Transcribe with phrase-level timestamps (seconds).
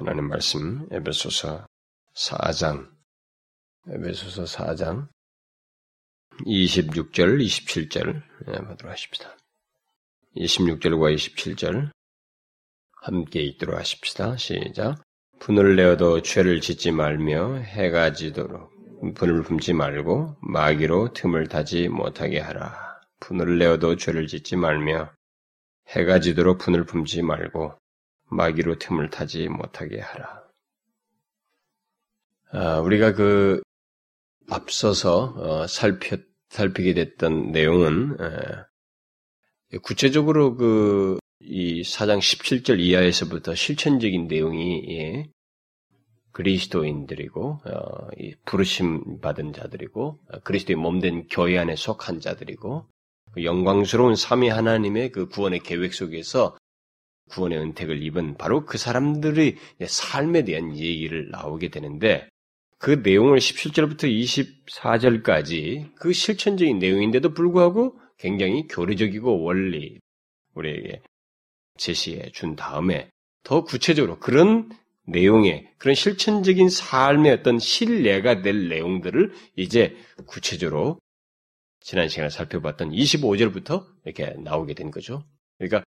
[0.00, 1.66] 하나님 말씀 에베소서
[2.14, 2.88] 4장
[3.86, 5.08] 에베소서 4장
[6.46, 8.22] 26절, 27절
[8.66, 9.36] 보도록 하십시다.
[10.36, 11.90] 26절과 27절
[13.02, 14.38] 함께 읽도록 하십시다.
[14.38, 15.02] 시작.
[15.38, 18.72] 분을 내어도 죄를 짓지 말며 해가 지도록
[19.14, 23.02] 분을 품지 말고 마귀로 틈을 타지 못하게 하라.
[23.18, 25.12] 분을 내어도 죄를 짓지 말며
[25.88, 27.79] 해가 지도록 분을 품지 말고
[28.30, 30.42] 마귀로 틈을 타지 못하게 하라.
[32.52, 33.62] 아, 우리가 그
[34.48, 38.16] 앞서서 어, 살펴 살피게 됐던 내용은
[39.72, 45.24] 에, 구체적으로 그 이 사장 17절 이하에서부터 실천적인 내용이 예,
[46.32, 48.08] 그리스도인들이고 어,
[48.44, 52.86] 부르심 받은 자들이고 어, 그리스도의 몸된 교회 안에 속한 자들이고
[53.32, 56.58] 그 영광스러운 삼위 하나님의 그 구원의 계획 속에서
[57.30, 62.28] 구원의 은택을 입은 바로 그 사람들의 삶에 대한 얘기를 나오게 되는데
[62.78, 64.04] 그 내용을 17절부터
[64.66, 69.98] 24절까지 그 실천적인 내용인데도 불구하고 굉장히 교리적이고 원리
[70.54, 71.02] 우리에게
[71.76, 73.10] 제시해 준 다음에
[73.42, 74.70] 더 구체적으로 그런
[75.06, 80.98] 내용의 그런 실천적인 삶의 어떤 신뢰가 될 내용들을 이제 구체적으로
[81.80, 85.24] 지난 시간에 살펴봤던 25절부터 이렇게 나오게 된 거죠.
[85.58, 85.82] 그러니까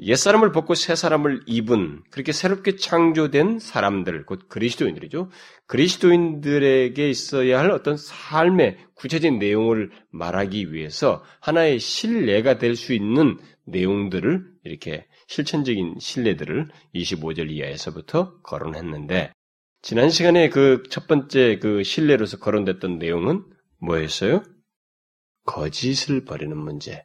[0.00, 5.30] 옛사람을 벗고 새 사람을 입은 그렇게 새롭게 창조된 사람들, 곧 그리스도인들이죠.
[5.66, 14.44] 그리스도인들에게 있어야 할 어떤 삶의 구체적인 내용을 말하기 위해서 하나의 신뢰가 될 수 있는 내용들을
[14.64, 19.32] 이렇게 실천적인 신뢰들을 25절 이하에서부터 거론했는데
[19.82, 23.44] 지난 시간에 그 첫 번째 그 신뢰로서 거론됐던 내용은
[23.80, 24.42] 뭐였어요?
[25.44, 27.04] 거짓을 버리는 문제.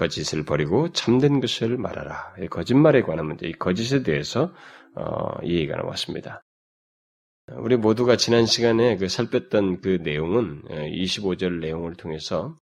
[0.00, 2.34] 거짓을 버리고 참된 것을 말하라.
[2.48, 4.54] 거짓말에 관한 문제, 이 거짓에 대해서
[4.94, 6.42] 어, 이 얘기가 나왔습니다.
[7.58, 12.56] 우리 모두가 지난 시간에 그 살폈던 그 내용은 25절 어, 내용을 통해서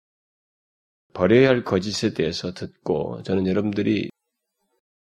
[1.15, 4.10] 버려야 할 거짓에 대해서 듣고 저는 여러분들이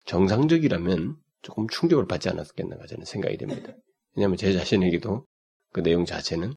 [0.05, 3.73] 정상적이라면 조금 충격을 받지 않았겠는가 저는 생각이 됩니다.
[4.15, 5.25] 왜냐하면 제 자신에게도
[5.73, 6.53] 그 내용 자체는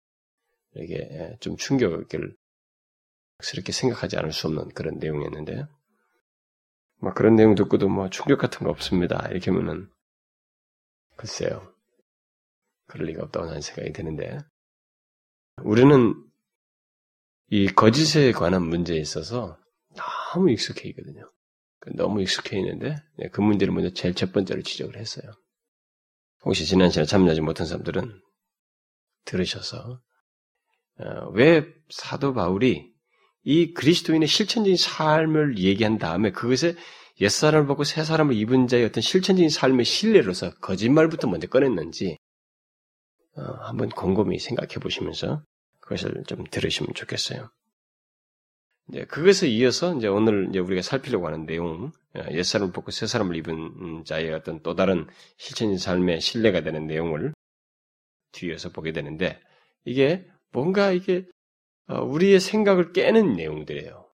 [0.76, 2.06] 이게 좀 충격을
[3.40, 5.66] 스럽게 생각하지 않을 수 없는 그런 내용이었는데,
[7.00, 9.26] 뭐 그런 내용 듣고도 뭐 충격 같은 거 없습니다.
[9.30, 9.90] 이렇게 하면은,
[11.16, 11.72] 글쎄요.
[12.86, 14.38] 그럴 리가 없다고 하는 생각이 드는데,
[15.62, 16.14] 우리는
[17.50, 19.58] 이 거짓에 관한 문제에 있어서
[19.94, 21.30] 너무 익숙해 있거든요.
[21.94, 25.30] 너무 익숙해 있는데, 네, 그 문제를 먼저 제일 첫 번째로 지적을 했어요.
[26.44, 28.20] 혹시 지난 시간에 참여하지 못한 사람들은
[29.26, 30.00] 들으셔서,
[30.98, 32.93] 어, 왜 사도 바울이
[33.44, 36.74] 이 그리스도인의 실천적인 삶을 얘기한 다음에 그것에
[37.20, 42.18] 옛사람을 벗고 새사람을 입은 자의 어떤 실천적인 삶의 신뢰로서 거짓말부터 먼저 꺼냈는지
[43.36, 45.42] 어, 한번 곰곰이 생각해 보시면서
[45.80, 47.50] 그것을 좀 들으시면 좋겠어요.
[48.92, 54.04] 이 그것에 이어서 이제 오늘 이제 우리가 살피려고 하는 내용, 어, 옛사람을 벗고 새사람을 입은
[54.04, 55.06] 자의 어떤 또 다른
[55.36, 57.34] 실천적인 삶의 신뢰가 되는 내용을
[58.32, 59.40] 뒤에서 보게 되는데
[59.84, 61.43] 이게 뭔가 이게 어,
[61.88, 64.08] 우리의 생각을 깨는 내용들이에요.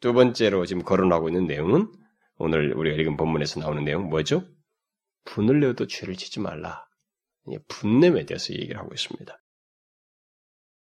[0.00, 1.92] 두 번째로 지금 거론하고 있는 내용은
[2.36, 4.44] 오늘 우리가 읽은 본문에서 나오는 내용 뭐죠?
[5.24, 6.86] 분을 내어도 죄를 짓지 말라.
[7.66, 9.36] 분냄에 대해서 얘기를 하고 있습니다.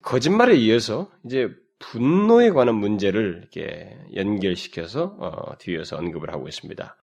[0.04, 1.50] 거짓말에 이어서 이제
[1.80, 6.98] 분노에 관한 문제를 이렇게 연결시켜서 어, 뒤에서 언급을 하고 있습니다.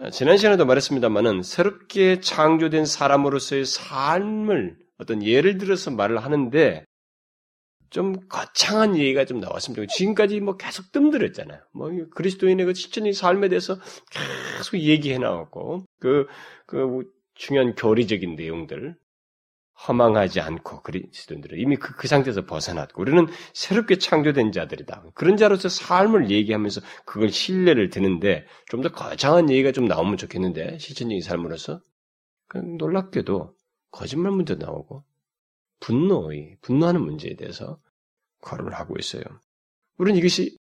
[0.00, 6.84] 어, 지난 시간에도 말했습니다만은 새롭게 창조된 사람으로서의 삶을 어떤 예를 들어서 말을 하는데
[7.90, 9.86] 좀 거창한 얘기가 좀 좋겠어요.
[9.88, 11.60] 지금까지 뭐 계속 뜸들였잖아요.
[11.72, 13.78] 뭐 그리스도인의 그 실천의 삶에 대해서
[14.10, 16.26] 계속 얘기해 나왔고 그,
[16.66, 18.96] 그 중요한 교리적인 내용들
[19.88, 25.04] 허망하지 않고 그리스도인들은 이미 그, 그 상태에서 벗어났고 우리는 새롭게 창조된 자들이다.
[25.14, 31.22] 그런 자로서 삶을 얘기하면서 그걸 신뢰를 드는데 좀 더 거창한 얘기가 좀 나오면 좋겠는데 실천적인
[31.22, 31.80] 삶으로서
[32.78, 33.54] 놀랍게도
[33.90, 35.04] 거짓말 문제 나오고
[35.80, 37.80] 분노의, 분노하는 문제에 대해서
[38.42, 39.22] 거론을 하고 있어요.
[39.96, 40.56] 우리는 이것이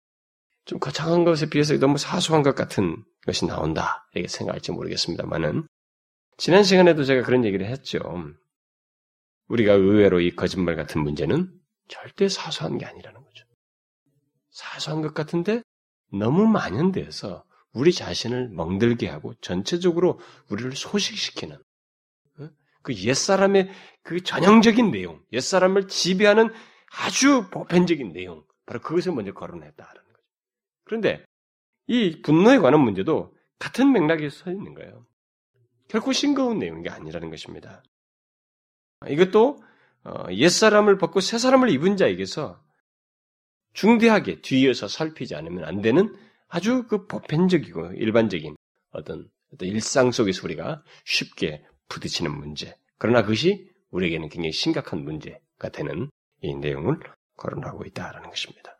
[0.66, 4.08] 좀 거창한 것에 비해서 너무 사소한 것 같은 것이 나온다.
[4.14, 5.68] 이렇게 생각할지 모르겠습니다만은,
[6.38, 8.00] 지난 시간에도 제가 그런 얘기를 했죠.
[9.48, 11.52] 우리가 의외로 이 거짓말 같은 문제는
[11.88, 13.46] 절대 사소한 게 아니라는 거죠.
[14.50, 15.62] 사소한 것 같은데
[16.12, 20.20] 너무 만연돼서 우리 자신을 멍들게 하고 전체적으로
[20.50, 21.58] 우리를 소식시키는
[22.86, 23.70] 그 옛사람의
[24.04, 26.50] 그 전형적인 내용, 옛사람을 지배하는
[26.92, 30.24] 아주 보편적인 내용, 바로 그것을 먼저 거론했다는 거죠.
[30.86, 31.26] 그런데
[31.88, 35.08] 이 분노에 관한 문제도 같은 맥락에 서 있는 거예요.
[35.88, 37.84] 결코 싱거운 내용이 아니라는 것입니다.
[39.08, 39.64] 이것도
[40.04, 42.64] 어, 옛사람을 벗고 새사람을 입은 자에게서
[43.74, 46.16] 중대하게 뒤에서 살피지 않으면 안 되는
[46.48, 48.56] 아주 그 보편적이고 일반적인
[48.92, 52.76] 어떤, 어떤 일상 속에서 우리가 쉽게 부딪히는 문제.
[52.98, 56.10] 그러나 그것이 우리에게는 굉장히 심각한 문제가 되는
[56.42, 57.00] 이 내용을
[57.38, 58.78] 거론하고 있다라는 것입니다.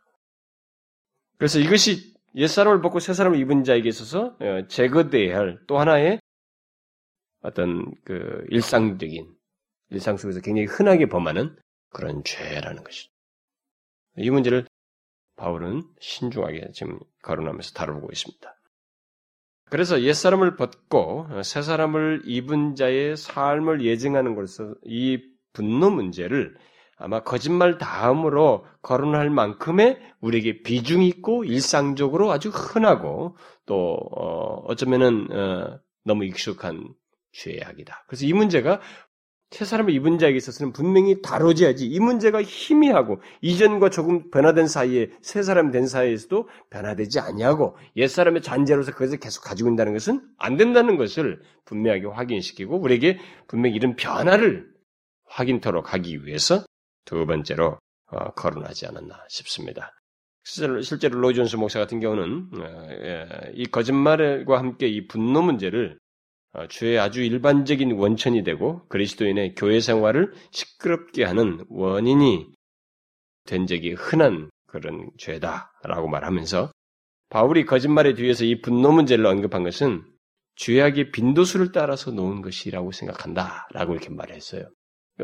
[1.38, 6.20] 그래서 이것이 옛사람을 벗고 새사람을 입은 자에게 있어서 어, 제거돼야 할 또 하나의
[7.40, 9.34] 어떤 그 일상적인
[9.90, 11.56] 일상 속에서 굉장히 흔하게 범하는
[11.90, 13.10] 그런 죄라는 것이죠.
[14.18, 14.66] 이 문제를
[15.36, 18.55] 바울은 신중하게 지금 거론하면서 다루고 있습니다.
[19.68, 25.18] 그래서 옛사람을 벗고 새사람을 입은 자의 삶을 예증하는 것으로 이
[25.52, 26.54] 분노 문제를
[26.98, 33.36] 아마 거짓말 다음으로 거론할 만큼의 우리에게 비중 있고 일상적으로 아주 흔하고
[33.66, 36.94] 또 어, 어쩌면은 어, 너무 익숙한
[37.32, 38.04] 죄악이다.
[38.06, 38.80] 그래서 이 문제가
[39.50, 45.42] 새 사람을 입은 자에게 있어서는 분명히 다뤄져야지 이 문제가 희미하고 이전과 조금 변화된 사이에 새
[45.42, 50.96] 사람 된 사이에서도 변화되지 아니하고 옛 사람의 잔재로서 그것을 계속 가지고 있다는 것은 안 된다는
[50.96, 54.68] 것을 분명하게 확인시키고 우리에게 분명히 이런 변화를
[55.26, 56.64] 확인토록 하기 위해서
[57.04, 57.78] 두 번째로
[58.08, 59.92] 어, 거론하지 않았나 싶습니다.
[60.44, 66.05] 실제로, 실제로 로이존스 목사 같은 경우는 어, 예, 이 거짓말과 함께 이 분노 문제를 어,
[66.68, 72.46] 주의 아주 일반적인 원천이 되고 그리스도인의 교회 생활을 시끄럽게 하는 원인이
[73.44, 76.72] 된 적이 흔한 그런 죄다라고 말하면서
[77.28, 80.04] 바울이 거짓말의 뒤에서 이 분노 문제를 언급한 것은
[80.56, 84.70] 죄악의 빈도수를 따라서 놓은 것이라고 생각한다 라고 이렇게 말했어요.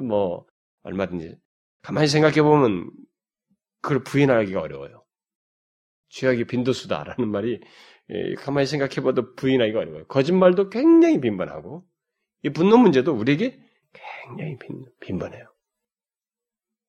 [0.02, 0.44] 뭐
[0.82, 1.37] 얼마든지
[1.82, 2.90] 가만히 생각해 보면
[3.81, 5.05] 그걸 부인하기가 어려워요.
[6.11, 7.61] 죄악의 빈도수다라는 말이 예,
[8.39, 10.07] 가만히 생각해봐도 부인하기가 어려워요.
[10.07, 11.85] 거짓말도 굉장히 빈번하고
[12.45, 13.61] 이 분노 문제도 우리에게
[13.93, 15.53] 굉장히 빈, 빈번해요.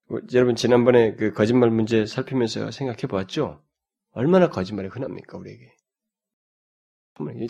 [0.10, 3.64] 뭐, 여러분 지난번에 그 거짓말 문제 살피면서 생각해 보았죠?
[4.12, 5.76] 얼마나 거짓말이 흔합니까 우리에게?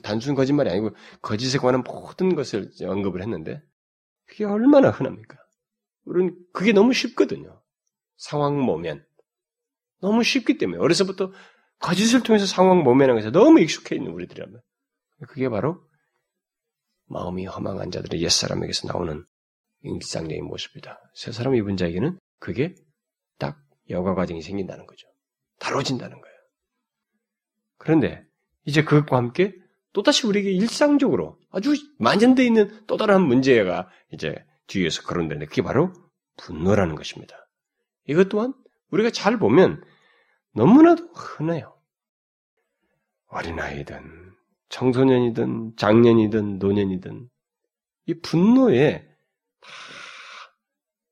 [0.01, 3.61] 단순 거짓말이 아니고 거짓에 관한 모든 것을 언급을 했는데
[4.25, 5.37] 그게 얼마나 흔합니까?
[6.05, 7.61] 우리는 그게 너무 쉽거든요.
[8.17, 9.05] 상황 모면
[10.01, 11.31] 너무 쉽기 때문에 어려서부터
[11.83, 14.61] 거짓을 통해서 상황 모면하는 것에 너무 익숙해 있는 우리들이라면
[15.27, 15.85] 그게 바로
[17.07, 19.25] 마음이 허망한 자들의 옛사람에게서 나오는
[19.81, 20.97] 일상적인 모습이다.
[21.13, 22.73] 새 사람 입은 자에게는 그게
[23.37, 23.59] 딱
[23.89, 25.07] 여가 과정이 생긴다는 거죠.
[25.59, 26.35] 다뤄진다는 거예요.
[27.77, 28.23] 그런데
[28.63, 29.53] 이제 그것과 함께
[29.91, 34.33] 또다시 우리에게 일상적으로 아주 만연되어 있는 또 다른 문제가 이제
[34.67, 35.91] 뒤에서 거론되는데 그게 바로
[36.37, 37.35] 분노라는 것입니다.
[38.07, 38.53] 이것 또한
[38.89, 39.83] 우리가 잘 보면
[40.53, 41.77] 너무나도 흔해요.
[43.27, 44.35] 어린아이든
[44.69, 47.29] 청소년이든 장년이든 노년이든
[48.05, 49.07] 이 분노에
[49.61, 49.69] 다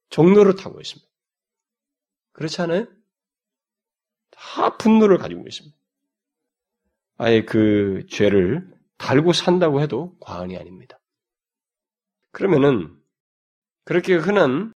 [0.09, 1.09] 종로를 타고 있습니다.
[2.33, 2.87] 그렇지 않아요?
[4.31, 5.77] 다 분노를 가지고 있습니다.
[7.17, 10.99] 아예 그 죄를 달고 산다고 해도 과언이 아닙니다.
[12.31, 12.95] 그러면은
[13.83, 14.73] 그렇게 흔한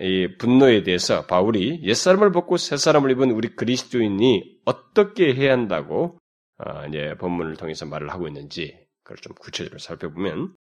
[0.00, 6.18] 이 분노에 대해서 바울이 옛사람을 벗고 새사람을 입은 우리 그리스도인이 어떻게 해야 한다고
[6.58, 10.54] 어, 이제 본문을 통해서 말을 하고 있는지 그걸 좀 구체적으로 살펴보면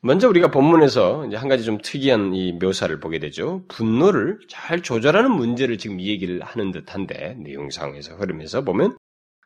[0.00, 3.64] 먼저 우리가 본문에서 이제 한 가지 좀 특이한 이 묘사를 보게 되죠.
[3.68, 8.98] 분노를 잘 조절하는 문제를 지금 이 얘기를 하는 듯한데 내용상에서 흐름에서 보면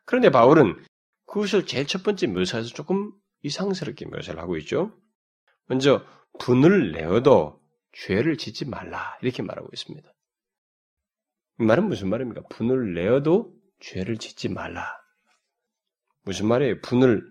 [0.05, 0.75] 그런데 바울은
[1.27, 4.91] 그것을 제일 첫 번째 묘사에서 조금 이상스럽게 묘사를 하고 있죠.
[5.67, 6.03] 먼저
[6.39, 7.59] 분을 내어도
[7.91, 10.09] 죄를 짓지 말라 이렇게 말하고 있습니다.
[11.59, 12.41] 이 말은 무슨 말입니까?
[12.49, 14.85] 분을 내어도 죄를 짓지 말라.
[16.23, 16.81] 무슨 말이에요?
[16.81, 17.21] 분을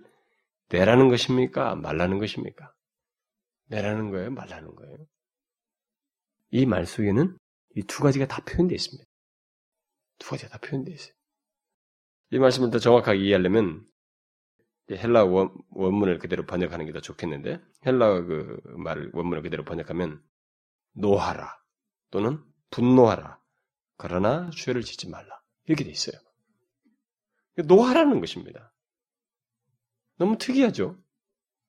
[0.71, 1.77] 내라는 것입니까?
[1.77, 2.73] 말라는 것입니까?
[3.69, 4.31] 내라는 거예요?
[4.31, 4.97] 말라는 거예요?
[6.51, 7.37] 이 말 속에는
[7.77, 9.09] 이 두 가지가 다 표현되어 있습니다.
[10.19, 11.13] 두 가지가 다 표현되어 있어요.
[12.31, 13.87] 이 말씀을 더 정확하게 이해하려면
[14.91, 20.23] 헬라 원, 문을 그대로 번역하는 게 더 좋겠는데 헬라 그 말을 원문을 그대로 번역하면
[20.99, 21.57] 노하라
[22.11, 23.39] 또는 분노하라
[23.97, 26.19] 그러나 죄를 짓지 말라 이렇게 돼 있어요.
[27.57, 28.73] 노하라는 것입니다.
[30.17, 30.99] 너무 특이하죠?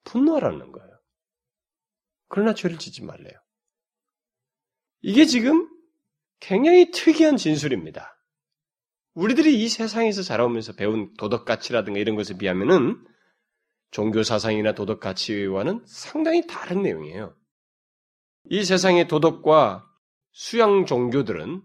[0.04, 1.00] 분노하라는 거예요.
[2.28, 3.34] 그러나 죄를 짓지 말래요.
[5.02, 5.68] 이게 지금
[6.40, 8.16] 굉장히 특이한 진술입니다.
[9.14, 13.04] 우리들이 이 세상에서 자라오면서 배운 도덕 가치라든가 이런 것에 비하면은
[13.92, 17.36] 종교 사상이나 도덕 가치와는 상당히 다른 내용이에요.
[18.50, 19.88] 이 세상의 도덕과
[20.32, 21.62] 수양 종교들은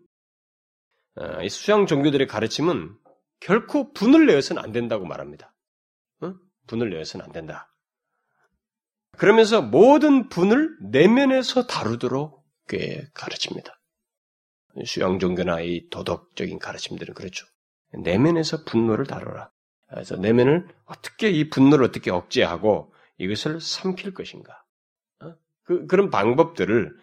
[1.16, 2.96] 어, 이 수양 종교들의 가르침은
[3.40, 5.54] 결코 분을 내어서는 안 된다고 말합니다.
[6.66, 7.70] 분을 내서는 안 된다.
[9.12, 13.80] 그러면서 모든 분을 내면에서 다루도록 꽤 가르칩니다.
[14.84, 17.46] 수양 종교나 이 도덕적인 가르침들은 그렇죠.
[17.92, 19.50] 내면에서 분노를 다뤄라.
[19.88, 24.63] 그래서 내면을 어떻게 이 분노를 어떻게 억제하고 이것을 삼킬 것인가.
[25.64, 25.66] 어?
[25.66, 26.96] 그, 그런 방법들을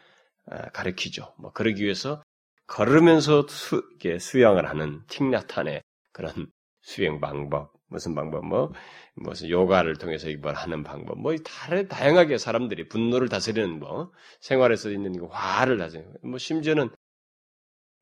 [0.48, 1.34] 아, 가르치죠.
[1.38, 2.24] 뭐 그러기 위해서
[2.68, 3.84] 걸으면서 수,
[4.20, 6.48] 수양을 하는 틱나탄의 그런
[6.82, 8.72] 수행 방법, 무슨 방법, 뭐,
[9.16, 15.14] 무슨 요가를 통해서 이걸 하는 방법, 뭐, 다른, 다양하게 사람들이 분노를 다스리는 뭐, 생활에서 있는
[15.30, 16.90] 화를 다스리는, 뭐, 심지어는,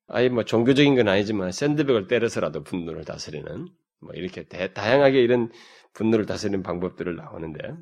[0.07, 3.67] 아예 뭐, 종교적인 건 아니지만, 샌드백을 때려서라도 분노를 다스리는,
[3.99, 5.51] 뭐, 이렇게 대, 다양하게 이런
[5.93, 7.73] 분노를 다스리는 방법들을 나오는데,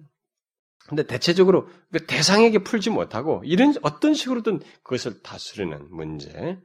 [0.88, 6.60] 근데 대체적으로 그 대상에게 풀지 못하고, 이런, 어떤 식으로든 그것을 다스리는 문제,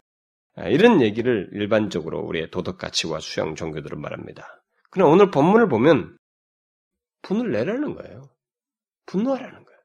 [0.54, 4.46] 아, 이런 얘기를 일반적으로 우리의 도덕 가치와 수양 종교들은 말합니다.
[4.90, 6.16] 그러나 오늘 본문을 보면
[7.22, 8.28] 분을 내라는 거예요.
[9.06, 9.80] 분노하라는 거예요.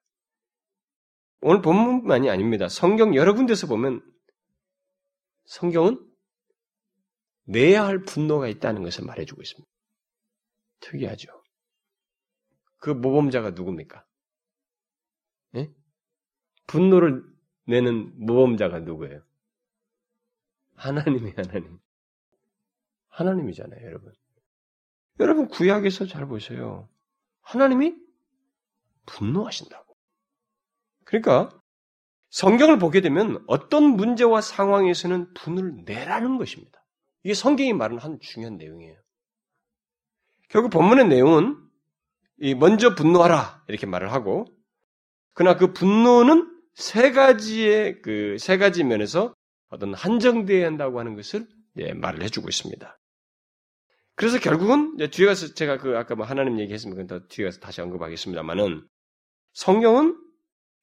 [1.41, 2.67] 오늘 본문만이 아닙니다.
[2.67, 4.01] 성경 여러 군데서 보면
[5.45, 6.03] 성경은
[7.45, 9.71] 내야 할 분노가 있다는 것을 말해주고 있습니다.
[10.81, 11.29] 특이하죠.
[12.77, 14.03] 그 모범자가 누굽니까?
[15.55, 15.71] 예?
[16.67, 17.23] 분노를
[17.65, 19.21] 내는 모범자가 누구예요?
[20.75, 21.79] 하나님이 하나님.
[23.09, 24.13] 하나님이잖아요, 여러분.
[25.19, 26.87] 여러분 구약에서 잘 보세요.
[27.41, 27.95] 하나님이
[29.05, 29.97] 분노하신다고.
[31.03, 31.49] 그러니까
[32.29, 36.83] 성경을 보게 되면 어떤 문제와 상황에서는 분을 내라는 것입니다.
[37.23, 38.97] 이게 성경이 말하는 한 중요한 내용이에요.
[40.49, 41.57] 결국 본문의 내용은
[42.59, 44.45] 먼저 분노하라 이렇게 말을 하고
[45.37, 49.35] 그러나 그 분노는 세 가지의 그 세 가지 면에서
[49.69, 52.99] 어떤 한정되어야 한다고 하는 것을 예, 말을 해주고 있습니다.
[54.15, 58.87] 그래서 결국은 뒤에 가서 제가 그 아까 뭐 하나님 얘기했으면 더 뒤에 가서 다시 언급하겠습니다만은
[59.53, 60.17] 성경은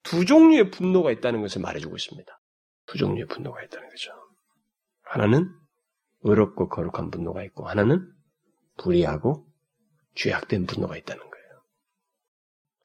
[0.05, 2.41] 두 종류의 분노가 있다는 것을 말해주고 있습니다.
[2.87, 4.13] 두 종류의 분노가 있다는 거죠.
[5.03, 5.51] 하나는
[6.23, 8.09] 의롭고 거룩한 분노가 있고 하나는
[8.79, 9.49] 불의하고
[10.15, 11.34] 죄악된 분노가 있다는 거예요.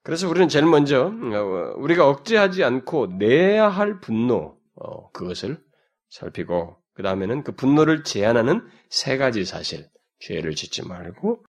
[0.04, 5.62] 그래서 우리는 제일 먼저 어, 우리가 억제하지 않고 내야 할 분노 어, 그것을
[6.10, 9.88] 살피고 그 다음에는 그 분노를 제한하는 세 가지 사실
[10.20, 11.44] 죄를 짓지 말고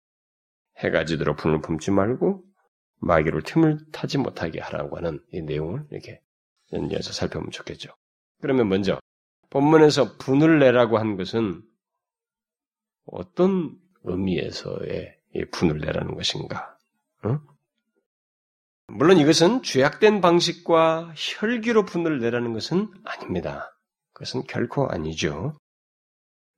[0.78, 2.44] 해가 지도록 분을 품지 말고
[3.00, 6.22] 마귀로 틈을 타지 못하게 하라고 하는 이 내용을 이렇게
[6.74, 7.94] 연이어서 살펴보면 좋겠죠.
[8.42, 9.00] 그러면 먼저
[9.50, 11.62] 본문에서 분을 내라고 한 것은
[13.06, 15.18] 어떤 의미에서의
[15.52, 16.78] 분을 내라는 것인가?
[17.24, 17.40] 어?
[18.88, 23.78] 물론 이것은 죄악된 방식과 혈기로 분을 내라는 것은 아닙니다.
[24.14, 25.58] 그것은 결코 아니죠.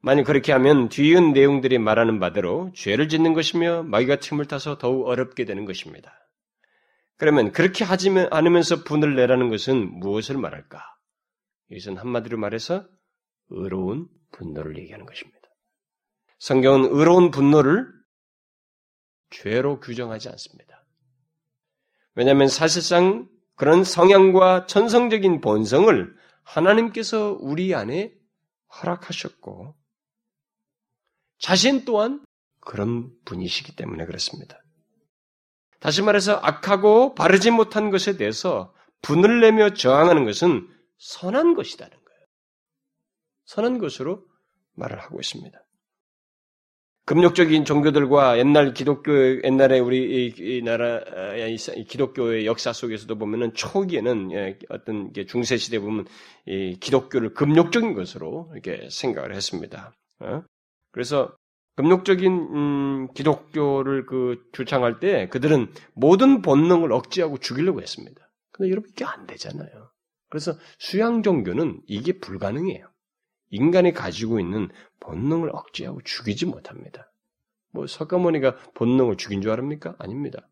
[0.01, 5.43] 만약 그렇게 하면 뒤이은 내용들이 말하는 바대로 죄를 짓는 것이며 마귀가 틈을 타서 더욱 어렵게
[5.43, 6.13] 되는 것입니다.
[7.17, 10.81] 그러면 그렇게 하지 않으면서 분을 내라는 것은 무엇을 말할까?
[11.69, 12.87] 이것은 한마디로 말해서
[13.49, 15.39] 의로운 분노를 얘기하는 것입니다.
[16.37, 17.91] 성경은 의로운 분노를
[19.31, 20.78] 죄로 규정하지 않습니다.
[22.19, 28.13] 왜냐하면 사실상 그런 성향과 천성적인 본성을 하나님께서 우리 안에
[28.75, 29.73] 허락하셨고
[31.37, 32.21] 자신 또한
[32.59, 34.61] 그런 분이시기 때문에 그렇습니다.
[35.79, 42.21] 다시 말해서 악하고 바르지 못한 것에 대해서 분을 내며 저항하는 것은 선한 것이라는 거예요.
[43.45, 44.25] 선한 것으로
[44.73, 45.57] 말을 하고 있습니다.
[47.09, 51.01] 금욕적인 종교들과 옛날 기독교 옛날에 우리 이, 나라
[51.35, 56.05] 이 기독교의 역사 속에서도 보면은 초기에는 예, 어떤 중세 시대 보면
[56.45, 59.91] 이 기독교를 금욕적인 것으로 이렇게 생각을 했습니다.
[60.19, 60.43] 어?
[60.91, 61.35] 그래서
[61.77, 68.21] 금욕적인 음, 기독교를 그 주창할 때 그들은 모든 본능을 억제하고 죽이려고 했습니다.
[68.51, 69.89] 근데 여러분 이게 안 되잖아요.
[70.29, 72.87] 그래서 수양 종교는 이게 불가능해요.
[73.49, 77.11] 인간이 가지고 있는 본능을 억제하고 죽이지 못합니다.
[77.71, 79.95] 뭐 석가모니가 본능을 죽인 줄 아닙니까?
[79.99, 80.47] 아닙니다.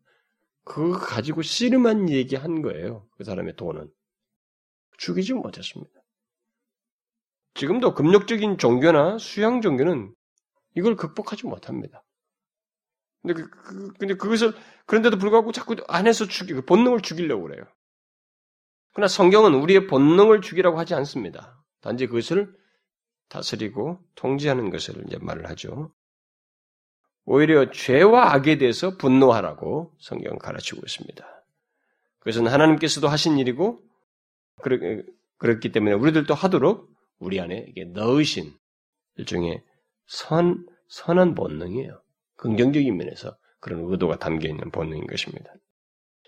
[0.64, 3.06] 그거 가지고 씨름한 얘기한 거예요.
[3.16, 3.90] 그 사람의 돈은.
[4.98, 5.92] 죽이지 못했습니다.
[7.54, 10.14] 지금도 금욕적인 종교나 수양 종교는
[10.76, 12.04] 이걸 극복하지 못합니다.
[13.22, 14.52] 근데, 그, 그, 근데 그것을,
[14.86, 17.64] 그런데도 불구하고 자꾸 안에서 죽이, 그 본능을 죽이려고 그래요.
[18.92, 21.62] 그러나 성경은 우리의 본능을 죽이라고 하지 않습니다.
[21.80, 22.54] 단지 그것을
[23.28, 25.92] 다스리고 통제하는 것을 이제 말을 하죠.
[27.24, 31.44] 오히려 죄와 악에 대해서 분노하라고 성경 가르치고 있습니다.
[32.20, 33.80] 그것은 하나님께서도 하신 일이고
[35.38, 38.52] 그렇기 때문에 우리들도 하도록 우리 안에 넣으신
[39.16, 39.62] 일종의
[40.06, 42.00] 선 선한 본능이에요.
[42.36, 45.52] 긍정적인 면에서 그런 의도가 담겨 있는 본능인 것입니다.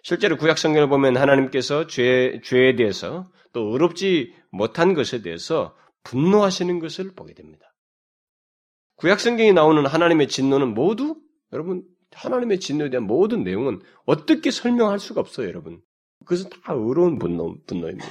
[0.02, 7.14] 실제로 구약 성경을 보면 하나님께서 죄, 죄에 대해서 또 의롭지 못한 것에 대해서 분노하시는 것을
[7.14, 7.74] 보게 됩니다.
[8.96, 11.20] 구약 성경에 나오는 하나님의 진노는 모두
[11.52, 15.82] 여러분 하나님의 진노에 대한 모든 내용은 어떻게 설명할 수가 없어요, 여러분.
[16.24, 18.08] 그것은 다 의로운 분노, 분노입니다.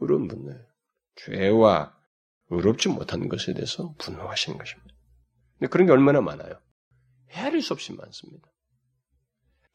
[0.00, 0.64] 의로운 분노예요.
[1.16, 1.96] 죄와
[2.48, 4.94] 의롭지 못한 것에 대해서 분노하시는 것입니다.
[5.58, 6.60] 근데 그런 게 얼마나 많아요.
[7.30, 8.50] 헤아릴 수 없이 많습니다.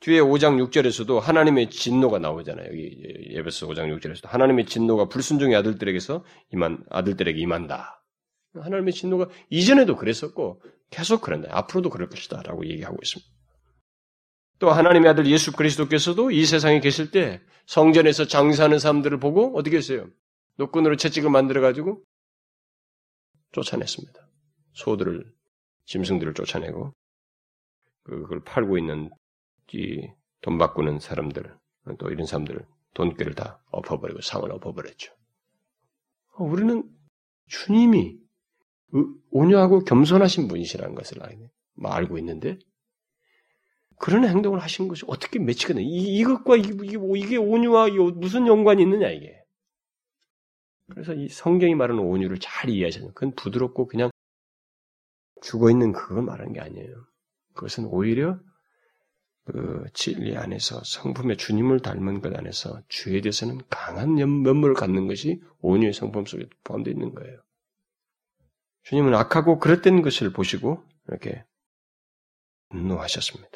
[0.06, 2.68] 뒤에 5장 6절에서도 하나님의 진노가 나오잖아요.
[2.68, 2.96] 여기
[3.32, 8.04] 예배서 5장 6절에서도 하나님의 진노가 불순종의 아들들에게서 임한 아들들에게 임한다.
[8.54, 11.50] 하나님의 진노가 이전에도 그랬었고 계속 그런다.
[11.58, 13.32] 앞으로도 그럴 것이다라고 얘기하고 있습니다.
[14.60, 20.08] 또 하나님의 아들 예수 그리스도께서도 이 세상에 계실 때 성전에서 장사하는 사람들을 보고 어떻게 했어요?
[20.58, 22.04] 노끈으로 채찍을 만들어 가지고
[23.54, 24.20] 쫓아냈습니다.
[24.74, 25.26] 소들을
[25.86, 26.94] 짐승들을 쫓아내고
[28.04, 29.10] 그걸 팔고 있는
[29.74, 31.58] 이 돈 바꾸는 사람들
[31.98, 35.12] 또 이런 사람들 돈꾀를 다 엎어버리고 상을 엎어버렸죠.
[36.38, 36.88] 우리는
[37.48, 38.20] 주님이
[39.32, 41.18] 온유하고 겸손하신 분이시라는 것을
[41.82, 42.60] 알고 있는데
[43.98, 45.82] 그런 행동을 하신 것이 어떻게 매치가 돼?
[45.82, 49.42] 이, 이것과 이게, 온유와 무슨 연관이 있느냐 이게.
[50.92, 53.08] 그래서 이 성경이 말하는 온유를 잘 이해하셔야.
[53.16, 54.12] 그건 부드럽고 그냥
[55.42, 57.08] 죽어 있는 그걸 말하는 게 아니에요.
[57.56, 58.40] 그것은 오히려
[59.46, 65.94] 그 진리 안에서 성품의 주님을 닮은 것 안에서 주에 대해서는 강한 면모를 갖는 것이 온유의
[65.94, 67.40] 성품 속에 포함되어 있는 거예요.
[68.84, 71.46] 주님은 악하고 그릇된 것을 보시고 이렇게
[72.70, 73.52] 분노하셨습니다.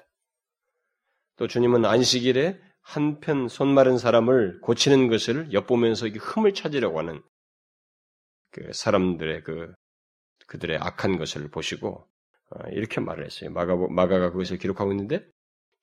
[1.38, 7.22] 또 주님은 안식일에 한편 손 마른 사람을 고치는 것을 엿보면서 흠을 찾으려고 하는
[8.52, 9.74] 그 사람들의 그
[10.48, 12.08] 그들의 악한 것을 보시고
[12.52, 13.52] 어, 이렇게 말을 했어요.
[13.52, 15.24] 마가 마가가 그것을 기록하고 있는데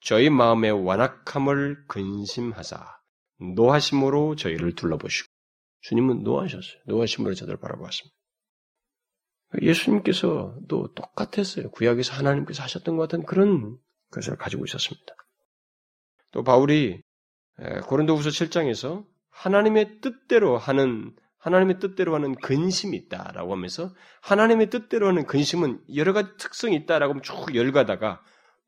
[0.00, 2.96] 저희 마음의 완악함을 근심하사
[3.54, 5.28] 노하심으로 저희를 둘러보시고
[5.80, 6.80] 주님은 노하셨어요.
[6.86, 8.16] 노하심으로 저들을 바라보았습니다.
[9.62, 11.70] 예수님께서도 똑같았어요.
[11.70, 13.78] 구약에서 하나님께서 하셨던 것 같은 그런
[14.10, 15.14] 것을 가지고 있었습니다.
[16.32, 17.02] 또 바울이
[17.86, 25.80] 고린도후서 7장에서 하나님의 뜻대로 하는 하나님의 뜻대로 하는 근심이 있다라고 하면서 하나님의 뜻대로 하는 근심은
[25.94, 28.20] 여러 가지 특성이 있다라고 쭉 열가다가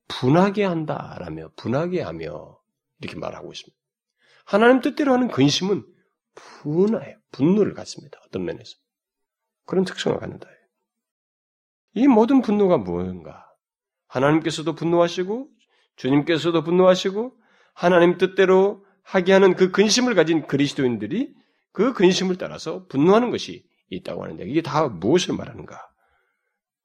[0.08, 2.58] 분하게 한다라며 분하게 하며
[3.00, 3.76] 이렇게 말하고 있습니다.
[4.44, 5.84] 하나님 뜻대로 하는 근심은
[6.34, 7.16] 분해요.
[7.32, 8.18] 분노를 갖습니다.
[8.26, 8.76] 어떤 면에서.
[9.66, 10.48] 그런 특성을 갖는다.
[11.94, 13.46] 이 모든 분노가 무엇인가?
[14.06, 15.48] 하나님께서도 분노하시고
[15.96, 17.36] 주님께서도 분노하시고
[17.74, 21.34] 하나님 뜻대로 하게 하는 그 근심을 가진 그리스도인들이
[21.72, 25.78] 그 근심을 따라서 분노하는 것이 있다고 하는데 이게 다 무엇을 말하는가?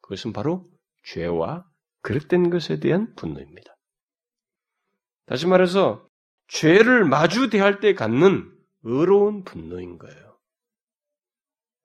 [0.02, 0.66] 그것은 바로
[1.06, 1.66] 죄와
[2.04, 3.76] 그릇된 것에 대한 분노입니다.
[5.26, 6.08] 다시 말해서
[6.48, 8.52] 죄를 마주 대할 때 갖는
[8.84, 10.38] 의로운 분노인 거예요.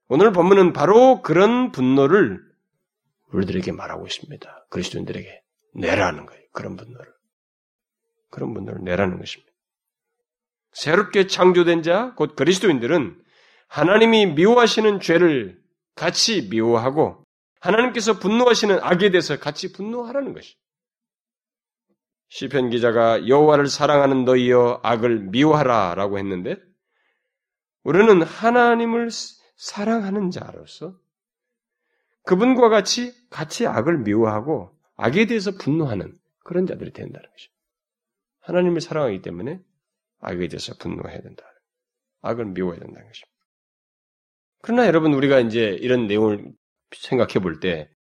[0.08, 2.42] 오늘 본문은 바로 그런 분노를
[3.32, 4.66] 우리들에게 말하고 있습니다.
[4.70, 5.42] 그리스도인들에게
[5.74, 6.42] 내라는 거예요.
[6.52, 7.12] 그런 분노를.
[8.30, 9.52] 그런 분노를 내라는 것입니다.
[10.72, 13.22] 새롭게 창조된 자, 곧 그리스도인들은
[13.68, 15.60] 하나님이 미워하시는 죄를
[15.94, 17.24] 같이 미워하고
[17.60, 20.56] 하나님께서 분노하시는 악에 대해서 같이 분노하라는 것이.
[22.28, 26.56] 시편 기자가 여호와를 사랑하는 너희여 악을 미워하라라고 했는데
[27.82, 29.08] 우리는 하나님을
[29.56, 30.98] 사랑하는 자로서
[32.24, 37.48] 그분과 같이 같이 악을 미워하고 악에 대해서 분노하는 그런 자들이 된다는 것이.
[38.40, 39.60] 하나님을 사랑하기 때문에
[40.20, 41.44] 악에 대해서 분노해야 된다.
[42.20, 43.38] 악을 미워해야 된다는 것입니다.
[44.60, 46.52] 그러나 여러분 우리가 이제 이런 내용을
[46.94, 47.90] 생각해 볼 때,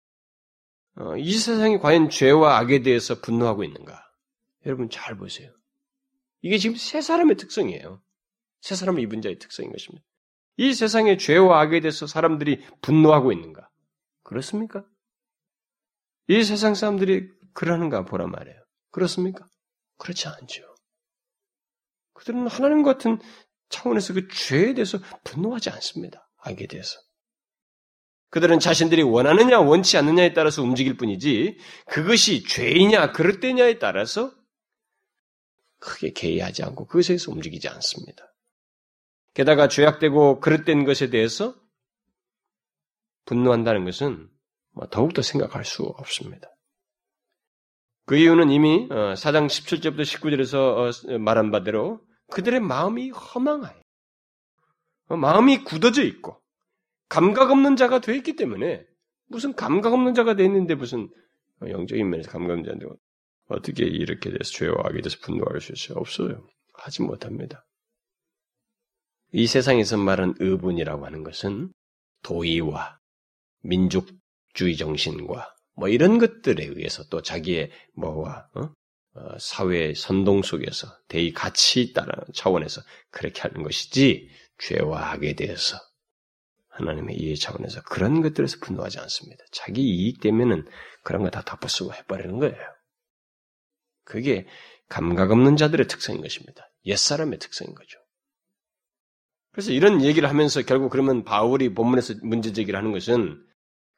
[0.96, 4.02] 어, 이 세상이 과연 죄와 악에 대해서 분노하고 있는가?
[4.66, 5.52] 여러분 잘 보세요.
[6.42, 8.02] 이게 지금 세 사람의 특성이에요.
[8.60, 10.04] 세 사람을 입은 자의 특성인 것입니다.
[10.56, 13.68] 이 세상의 죄와 악에 대해서 사람들이 분노하고 있는가?
[14.24, 14.84] 그렇습니까?
[16.26, 18.60] 이 세상 사람들이 그러는가 보란 말이에요.
[18.90, 19.46] 그렇습니까?
[19.98, 20.64] 그렇지 않죠.
[22.12, 23.18] 그들은 하나님 같은
[23.68, 26.28] 차원에서 그 죄에 대해서 분노하지 않습니다.
[26.38, 26.98] 악에 대해서.
[28.30, 34.32] 그들은 자신들이 원하느냐 원치 않느냐에 따라서 움직일 뿐이지 그것이 죄이냐 그릇되냐에 따라서
[35.78, 38.34] 크게 개의하지 않고 그것에서 움직이지 않습니다.
[39.34, 41.54] 게다가 죄악되고 그릇된 것에 대해서
[43.24, 44.28] 분노한다는 것은
[44.72, 46.48] 뭐 더욱더 생각할 수 없습니다.
[48.06, 53.80] 그 이유는 이미 4장 어, 17절부터 19절에서 어, 말한 바대로 그들의 마음이 허망하여
[55.08, 56.40] 어, 마음이 굳어져 있고
[57.08, 58.84] 감각 없는 자가 되어 있기 때문에
[59.26, 61.08] 무슨 감각 없는 자가 되어 있는데 무슨
[61.66, 62.86] 영적인 면에서 감각 없는 자인데
[63.48, 65.98] 어떻게 이렇게 돼서 죄와 악에 대해서 분노할 수 있어요?
[65.98, 66.46] 없어요.
[66.74, 67.64] 하지 못합니다.
[69.32, 71.72] 이 세상에서 말하는 의분이라고 하는 것은
[72.22, 72.98] 도의와
[73.62, 78.72] 민족주의 정신과 뭐 이런 것들에 의해서 또 자기의 뭐와 어?
[79.14, 85.76] 어, 사회 선동 속에서 대의 가치 따라 차원에서 그렇게 하는 것이지 죄와 악에 대해서
[86.78, 89.44] 하나님의 이해 차원에서 그런 것들에서 분노하지 않습니다.
[89.52, 90.66] 자기 이익 때문에는
[91.02, 92.56] 그런 거 다 덮어쓰고 해버리는 거예요.
[94.04, 94.46] 그게
[94.88, 96.70] 감각 없는 자들의 특성인 것입니다.
[96.86, 97.98] 옛사람의 특성인 거죠.
[99.52, 103.42] 그래서 이런 얘기를 하면서 결국 그러면 바울이 본문에서 문제 제기를 하는 것은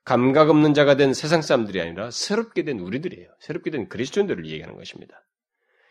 [0.04, 3.28] 감각 없는 자가 된 세상 사람들이 아니라 새롭게 된 우리들이에요.
[3.40, 5.22] 새롭게 된 그리스도인들을 얘기하는 것입니다.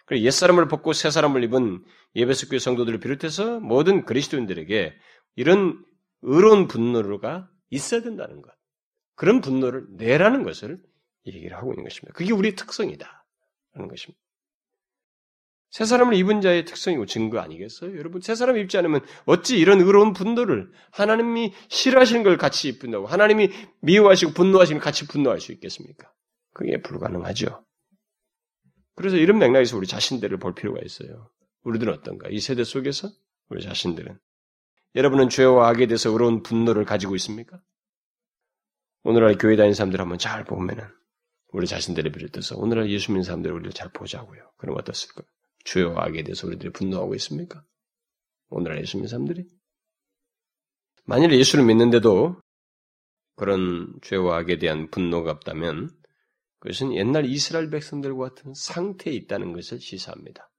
[0.06, 1.84] 그리고 옛사람을 벗고 새사람을 입은
[2.15, 4.93] 예배스 교회 성도들을 비롯해서 모든 그리스도인들에게
[5.36, 5.86] 이런
[6.21, 8.51] 의로운 분노가 있어야 된다는 것.
[9.15, 10.82] 그런 분노를 내라는 것을
[11.25, 12.13] 얘기를 하고 있는 것입니다.
[12.13, 13.25] 그게 우리의 특성이다.
[13.73, 14.19] 하는 것입니다.
[15.71, 17.95] 새 사람을 입은 자의 특성이고 증거 아니겠어요?
[17.97, 23.51] 여러분, 새 사람 입지 않으면 어찌 이런 의로운 분노를 하나님이 싫어하시는 걸 같이 입는다고 하나님이
[23.82, 26.12] 미워하시고 분노하시는 같이 분노할 수 있겠습니까?
[26.53, 27.63] 그게 불가능하죠.
[28.95, 31.29] 그래서 이런 맥락에서 우리 자신들을 볼 필요가 있어요.
[31.63, 32.29] 우리들은 어떤가?
[32.29, 33.10] 이 세대 속에서
[33.49, 34.17] 우리 자신들은
[34.95, 37.62] 여러분은 죄와 악에 대해서 의로운 분노를 가지고 있습니까?
[39.04, 40.84] 오늘날 교회 다니는 사람들 한번 잘 보면은
[41.52, 44.52] 우리 자신들을 비롯해서 오늘날 예수 믿는 사람들 우리를 잘 보자고요.
[44.58, 45.28] 그럼 어떻을까요?
[45.65, 47.63] 죄와 악에 대해서 우리들이 분노하고 있습니까?
[48.49, 49.45] 오늘날 예수 믿는 사람들이?
[51.06, 52.39] 만일 예수를 믿는데도
[53.36, 55.89] 그런 죄와 악에 대한 분노가 없다면
[56.60, 60.52] 그것은 옛날 이스라엘 백성들과 같은 상태에 있다는 것을 시사합니다.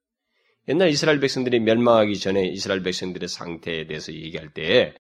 [0.67, 4.95] 옛날 이스라엘 백성들이 멸망하기 전에 이스라엘 백성들의 상태에 대해서 얘기할 때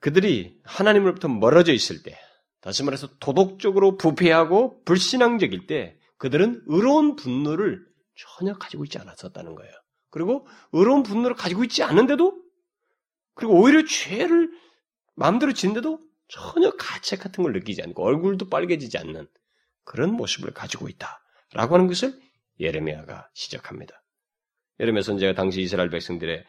[0.00, 2.16] 그들이 하나님으로부터 멀어져 있을 때,
[2.60, 9.72] 다시 말해서 도덕적으로 부패하고 불신앙적일 때 그들은 의로운 분노를 전혀 가지고 있지 않았었다는 거예요.
[10.10, 12.42] 그리고 의로운 분노를 가지고 있지 않은데도
[13.34, 14.50] 그리고 오히려 죄를
[15.14, 19.28] 마음대로 짓는데도 전혀 가책 같은 걸 느끼지 않고 얼굴도 빨개지지 않는
[19.84, 22.20] 그런 모습을 가지고 있다라고 하는 것을
[22.60, 24.02] 예레미야가 시작합니다.
[24.80, 26.44] 예레미야 선제가 당시 이스라엘 백성들의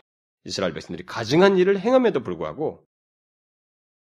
[0.46, 2.86] 이스라엘 백성들이 가증한 일을 행함에도 불구하고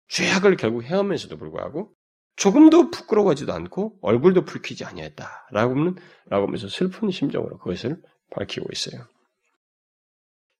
[0.07, 1.93] 죄악을 결국 행하면서도 불구하고
[2.35, 5.95] 조금도 부끄러워하지도 않고 얼굴도 붉히지 아니했다라고 하면
[6.27, 9.05] 라고 하면서 슬픈 심정으로 그것을 밝히고 있어요.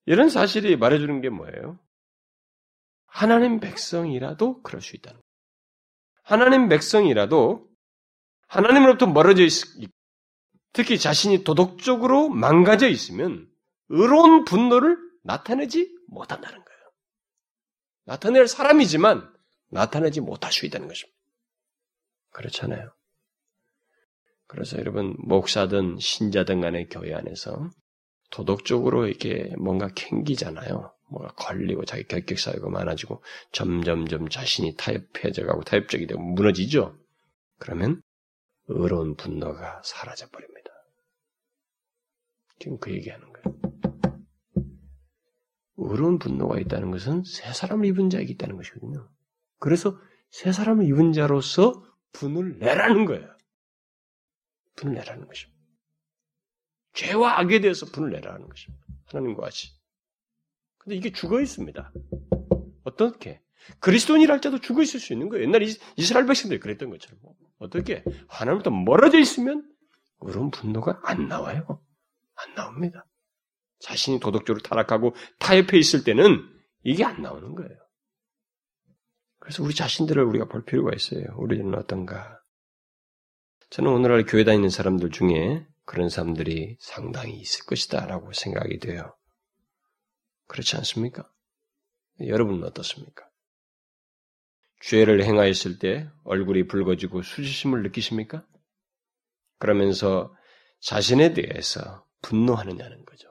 [0.06, 1.78] 이런 사실이 말해주는 게 뭐예요?
[3.06, 5.30] 하나님 백성이라도 그럴 수 있다는 거예요.
[6.22, 7.68] 하나님 백성이라도
[8.46, 9.52] 하나님으로부터 멀어져 있,
[10.72, 13.49] 특히 자신이 도덕적으로 망가져 있으면
[13.90, 16.80] 의로운 분노를 나타내지 못한다는 거예요.
[18.04, 19.30] 나타낼 사람이지만
[19.70, 21.18] 나타내지 못할 수 있다는 것입니다.
[22.30, 22.92] 그렇잖아요.
[24.46, 27.70] 그래서 여러분 목사든 신자든 간의 교회 안에서
[28.30, 30.92] 도덕적으로 이렇게 뭔가 캥기잖아요.
[31.08, 33.22] 뭔가 걸리고 자기 결격 사유가 많아지고
[33.52, 36.96] 점점점 자신이 타협해져 가고 타협적이 되고 무너지죠.
[37.58, 38.00] 그러면
[38.68, 40.59] 의로운 분노가 사라져 버립니다.
[42.60, 43.60] 지금 그 얘기하는 거예요.
[45.78, 49.08] 의로운 분노가 있다는 것은 새 사람을 입은 자에게 있다는 것이거든요.
[49.58, 53.26] 그래서 새 사람을 입은 자로서 분을 내라는 거예요.
[54.76, 55.58] 분을 내라는 것입니다.
[56.92, 58.84] 죄와 악에 대해서 분을 내라는 것입니다.
[59.06, 59.72] 하나님과 같이.
[60.78, 61.92] 근데 이게 죽어 있습니다.
[62.84, 63.40] 어떻게?
[63.78, 65.44] 그리스도인이라 할때도 죽어 있을 수 있는 거예요.
[65.44, 65.62] 옛날
[65.96, 67.20] 이스라엘 백성들이 그랬던 것처럼.
[67.58, 68.04] 어떻게?
[68.28, 69.66] 하나님부터 멀어져 있으면
[70.18, 71.80] 그런 분노가 안 나와요.
[72.42, 73.06] 안 나옵니다.
[73.80, 76.46] 자신이 도덕적으로 타락하고 타협해 있을 때는
[76.82, 77.76] 이게 안 나오는 거예요.
[79.38, 81.24] 그래서 우리 자신들을 우리가 볼 필요가 있어요.
[81.36, 82.40] 우리는 어떤가?
[83.70, 89.16] 저는 오늘날 교회 다니는 사람들 중에 그런 사람들이 상당히 있을 것이다 라고 생각이 돼요.
[90.46, 91.30] 그렇지 않습니까?
[92.20, 93.28] 여러분은 어떻습니까?
[94.82, 98.46] 죄를 행하였을 때 얼굴이 붉어지고 수치심을 느끼십니까?
[99.58, 100.34] 그러면서
[100.80, 103.28] 자신에 대해서 분노하느냐는 거죠.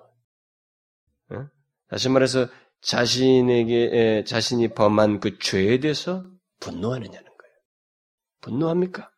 [1.88, 2.48] 다시 말해서
[2.82, 6.26] 자신에게 자신이 범한 그 죄에 대해서
[6.60, 7.54] 분노하느냐는 거예요.
[8.42, 9.12] 분노합니까?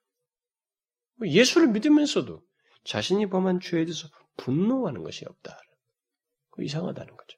[1.16, 2.42] 뭐 예수를 믿으면서도
[2.84, 4.08] 자신이 범한 죄에 대해서
[4.38, 5.58] 분노하는 것이 없다.
[6.50, 7.38] 그 이상하다는 거죠.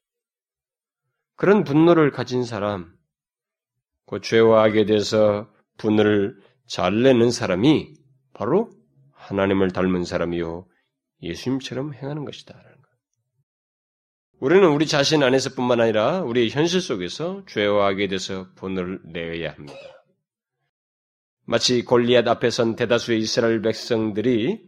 [1.36, 2.96] 그런 분노를 가진 사람,
[4.06, 7.96] 그 죄와 악에 대해서 분노를 잘 내는 사람이
[8.34, 8.70] 바로
[9.12, 10.68] 하나님을 닮은 사람이요
[11.24, 12.62] 예수님처럼 행하는 것이다.
[14.40, 19.80] 우리는 우리 자신 안에서뿐만 아니라 우리 현실 속에서 죄와 악에 대해서 분을 내야 합니다.
[21.46, 24.62] 마치 골리앗 앞에 선 대다수의 이스라엘 백성들이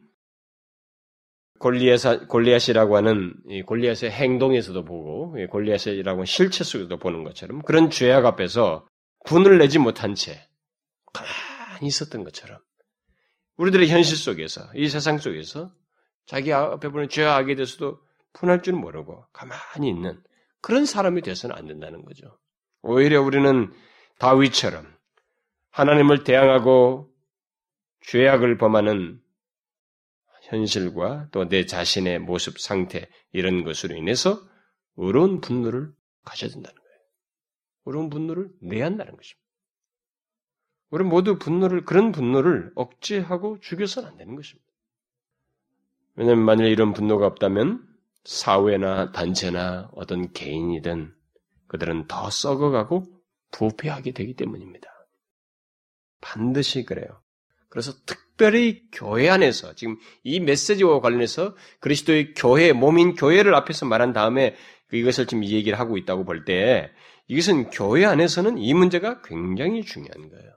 [1.59, 8.25] 골리앗, 골리앗이라고 하는 이 골리앗의 행동에서도 보고 골리앗이라고 하는 실체 속에서도 보는 것처럼 그런 죄악
[8.25, 8.87] 앞에서
[9.25, 10.47] 분을 내지 못한 채
[11.13, 12.59] 가만히 있었던 것처럼
[13.57, 15.73] 우리들의 현실 속에서 이 세상 속에서
[16.25, 17.99] 자기 앞에 보는 죄악에 대해서도
[18.33, 20.21] 분할 줄 모르고 가만히 있는
[20.61, 22.37] 그런 사람이 되어서는 안 된다는 거죠.
[22.81, 23.71] 오히려 우리는
[24.19, 24.85] 다윗처럼
[25.71, 27.11] 하나님을 대항하고
[28.01, 29.21] 죄악을 범하는
[30.43, 34.39] 현실과 또 내 자신의 모습 상태 이런 것으로 인해서
[34.95, 35.91] 의로운 분노를
[36.23, 36.99] 가져야 된다는 거예요.
[37.85, 39.45] 의로운 분노를 내야 한다는 것입니다.
[40.91, 44.71] 우리 모두 분노를 그런 분노를 억제하고 죽여서는 안 되는 것입니다.
[46.15, 47.85] 왜냐하면 만일 이런 분노가 없다면
[48.23, 51.13] 사회나 단체나 어떤 개인이든
[51.67, 53.05] 그들은 더 썩어가고
[53.51, 54.87] 부패하게 되기 때문입니다.
[56.21, 57.21] 반드시 그래요.
[57.69, 64.55] 그래서 특별히 교회 안에서 지금 이 메시지와 관련해서 그리스도의 교회, 몸인 교회를 앞에서 말한 다음에
[64.91, 66.91] 이것을 지금 이 얘기를 하고 있다고 볼 때
[67.27, 70.51] 이것은 교회 안에서는 이 문제가 굉장히 중요한 거예요.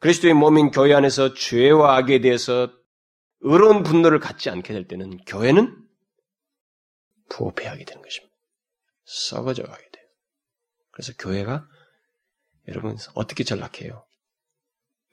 [0.00, 2.72] 그리스도의 몸인 교회 안에서 죄와 악에 대해서
[3.40, 5.76] 의로운 분노를 갖지 않게 될 때는 교회는
[7.30, 8.34] 부패하게 되는 것입니다.
[9.04, 10.06] 썩어져 가게 돼요.
[10.90, 11.66] 그래서 교회가
[12.68, 14.06] 여러분 어떻게 전락해요?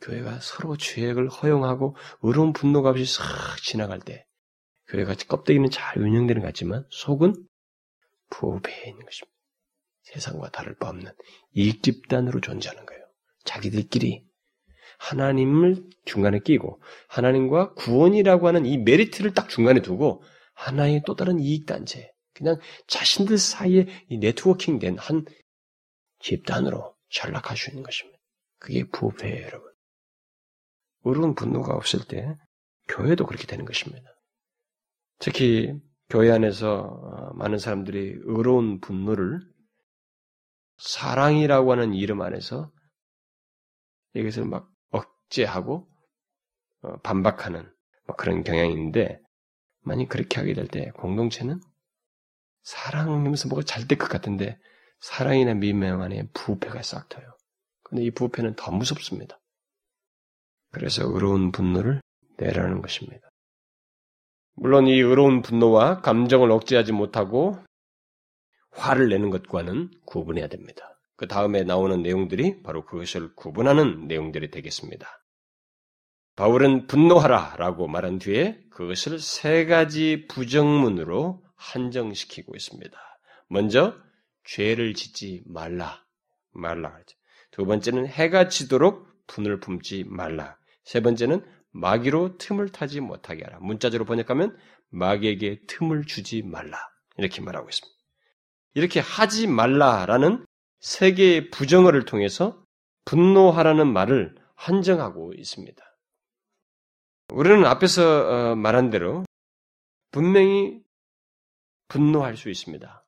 [0.02, 3.24] 교회가 서로 죄악을 허용하고 의로운 분노가 없이 싹
[3.64, 4.26] 지나갈 때
[4.90, 7.34] 교회가 껍데기는 잘 운영되는 것 같지만 속은
[8.30, 9.38] 부패해 있는 것입니다.
[10.04, 11.12] 세상과 다를 바 없는
[11.54, 13.04] 이익 집단으로 존재하는 거예요.
[13.44, 14.27] 자기들끼리
[14.98, 21.66] 하나님을 중간에 끼고 하나님과 구원이라고 하는 이 메리트를 딱 중간에 두고 하나의 또 다른 이익
[21.66, 22.58] 단체, 그냥
[22.88, 25.26] 자신들 사이에 이 네트워킹 된 한
[26.20, 28.18] 집단으로 전락할 수 있는 것입니다.
[28.60, 29.72] 그게 부패예요, 여러분.
[31.04, 32.34] 의로운 분노가 없을 때
[32.88, 34.10] 교회도 그렇게 되는 것입니다.
[35.20, 35.74] 특히
[36.10, 39.42] 교회 안에서 어, 많은 사람들이 의로운 분노를
[40.78, 42.72] 사랑이라고 하는 이름 안에서
[44.14, 44.72] 이것을 막
[45.28, 45.88] 억제하고
[46.82, 47.70] 어, 반박하는
[48.06, 49.20] 뭐 그런 경향이 있는데
[49.82, 51.60] 만약 그렇게 하게 될 때 공동체는
[52.64, 54.60] 사랑하면서 뭐가 잘 될 것 같은데
[55.00, 57.26] 사랑이나 미명 안에 부패가 싹 터요.
[57.84, 59.40] 근데 이 부패는 더 무섭습니다.
[60.72, 62.02] 그래서 의로운 분노를
[62.38, 63.30] 내라는 것입니다.
[64.56, 67.58] 물론 이 의로운 분노와 감정을 억제하지 못하고
[68.72, 70.97] 화를 내는 것과는 구분해야 됩니다.
[71.18, 75.08] 그 다음에 나오는 내용들이 바로 그것을 구분하는 내용들이 되겠습니다.
[76.36, 82.98] 바울은 분노하라 라고 말한 뒤에 그것을 세 가지 부정문으로 한정시키고 있습니다.
[83.50, 83.96] 먼저,
[84.44, 86.06] 죄를 짓지 말라.
[86.52, 86.96] 말라.
[87.52, 90.58] 두 번째는 해가 지도록 분을 품지 말라.
[90.84, 93.58] 세 번째는 마귀로 틈을 타지 못하게 하라.
[93.62, 94.56] 문자적으로 번역하면
[94.90, 96.78] 마귀에게 틈을 주지 말라.
[97.18, 97.98] 이렇게 말하고 있습니다.
[98.76, 100.46] 이렇게 하지 말라라는
[100.80, 102.64] 세 개의 부정어를 통해서
[103.06, 105.84] 분노하라는 말을 한정하고 있습니다.
[107.34, 109.26] 우리는 앞에서 어, 말한 대로
[110.12, 110.82] 분명히
[111.88, 113.06] 분노할 수 있습니다.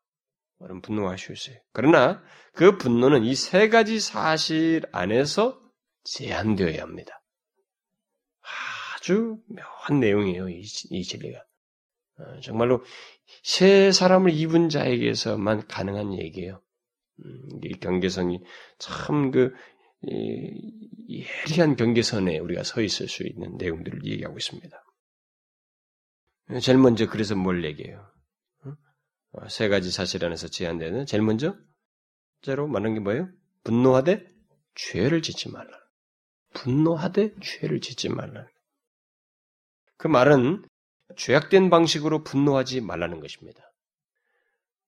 [0.62, 1.58] 여러분 분노할 수 있어요.
[1.72, 2.22] 그러나
[2.54, 5.62] 그 분노는 이 세 가지 사실 안에서
[6.04, 7.22] 제한되어야 합니다.
[8.96, 10.50] 아주 묘한 내용이에요.
[10.50, 11.40] 이, 이 진리가.
[12.20, 12.84] 어, 정말로
[13.44, 16.62] 새 사람을 입은 자에게서만 가능한 얘기예요.
[17.26, 18.42] 음, 이 경계선이
[18.78, 19.54] 참그
[21.10, 24.84] 예리한 경계선에 우리가 서 있을 수 있는 내용들을 얘기하고 있습니다.
[26.62, 28.10] 제일 먼저 그래서 뭘 얘기해요?
[29.32, 31.56] 어, 세 가지 사실 안에서 제한되는 제일 먼저
[32.42, 33.30] 제로 말하는 게 뭐예요?
[33.64, 34.26] 분노하되
[34.76, 35.70] 죄를 짓지 말라.
[36.54, 38.48] 분노하되 죄를 짓지 말라.
[39.98, 40.66] 그 말은
[41.18, 43.69] 죄악된 방식으로 분노하지 말라는 것입니다.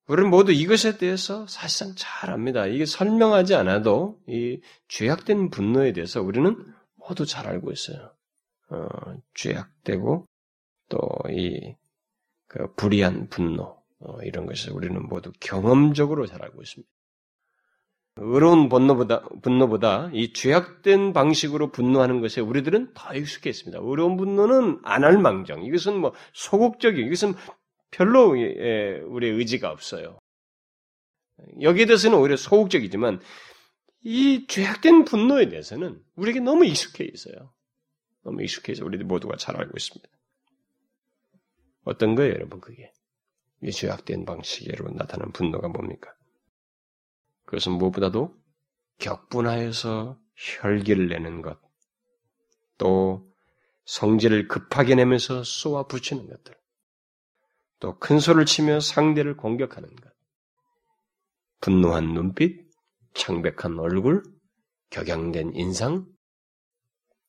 [0.07, 2.65] 우리는 모두 이것에 대해서 사실상 잘 압니다.
[2.67, 6.55] 이게 설명하지 않아도 이 죄악된 분노에 대해서 우리는
[6.95, 8.13] 모두 잘 알고 있어요.
[8.69, 8.87] 어,
[9.35, 10.25] 죄악되고
[10.89, 11.75] 또이
[12.47, 16.91] 그 불의한 분노 어, 이런 것을 우리는 모두 경험적으로 잘 알고 있습니다.
[18.17, 23.79] 의로운 분노보다, 분노보다 이 죄악된 방식으로 분노하는 것에 우리들은 더 익숙해 있습니다.
[23.81, 25.63] 의로운 분노는 안 할 망정.
[25.63, 27.33] 이것은 뭐 소극적인, 이것은
[27.91, 30.19] 별로 예, 우리의 의지가 없어요.
[31.61, 33.21] 여기에 대해서는 오히려 소극적이지만
[34.03, 37.53] 이 죄악된 분노에 대해서는 우리에게 너무 익숙해 있어요.
[38.23, 40.09] 너무 익숙해서 우리들 모두가 잘 알고 있습니다.
[41.83, 42.91] 어떤 거예요, 여러분, 그게?
[43.63, 46.13] 이 죄악된 방식으로 나타난 분노가 뭡니까?
[47.45, 48.35] 그것은 무엇보다도
[48.99, 51.59] 격분하여서 혈기를 내는 것,
[52.77, 53.31] 또
[53.85, 56.55] 성질을 급하게 내면서 쏘아 붙이는 것들,
[57.81, 60.13] 또 큰 소리를 치며 상대를 공격하는 것,
[61.61, 62.69] 분노한 눈빛,
[63.15, 64.23] 창백한 얼굴,
[64.91, 66.07] 격양된 인상,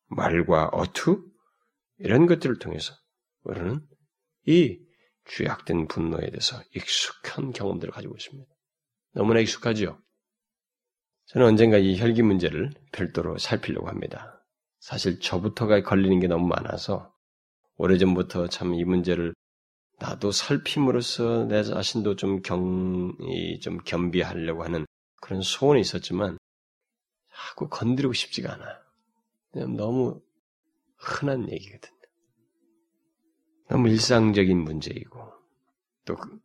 [0.09, 1.25] 말과 어투,
[1.99, 2.95] 이런 것들을 통해서
[3.45, 3.81] 우리는
[4.47, 4.79] 이
[5.25, 8.53] 죄악된 분노에 대해서 익숙한 경험들을 가지고 있습니다.
[9.15, 9.99] 너무나 익숙하죠?
[11.27, 14.45] 저는 언젠가 이 혈기 문제를 별도로 살피려고 합니다.
[14.81, 17.15] 사실 저부터가 걸리는 게 너무 많아서
[17.77, 19.33] 오래전부터 참 이 문제를
[20.03, 23.17] 나도 살핌으로써 내 자신도 좀 경,
[23.61, 24.85] 좀 겸비하려고 하는
[25.21, 26.39] 그런 소원이 있었지만
[27.33, 29.77] 자꾸 건드리고 싶지가 않아요.
[29.77, 30.21] 너무
[30.97, 31.93] 흔한 얘기거든요.
[33.69, 35.21] 너무 일상적인 문제이고
[36.05, 36.37] 또 그,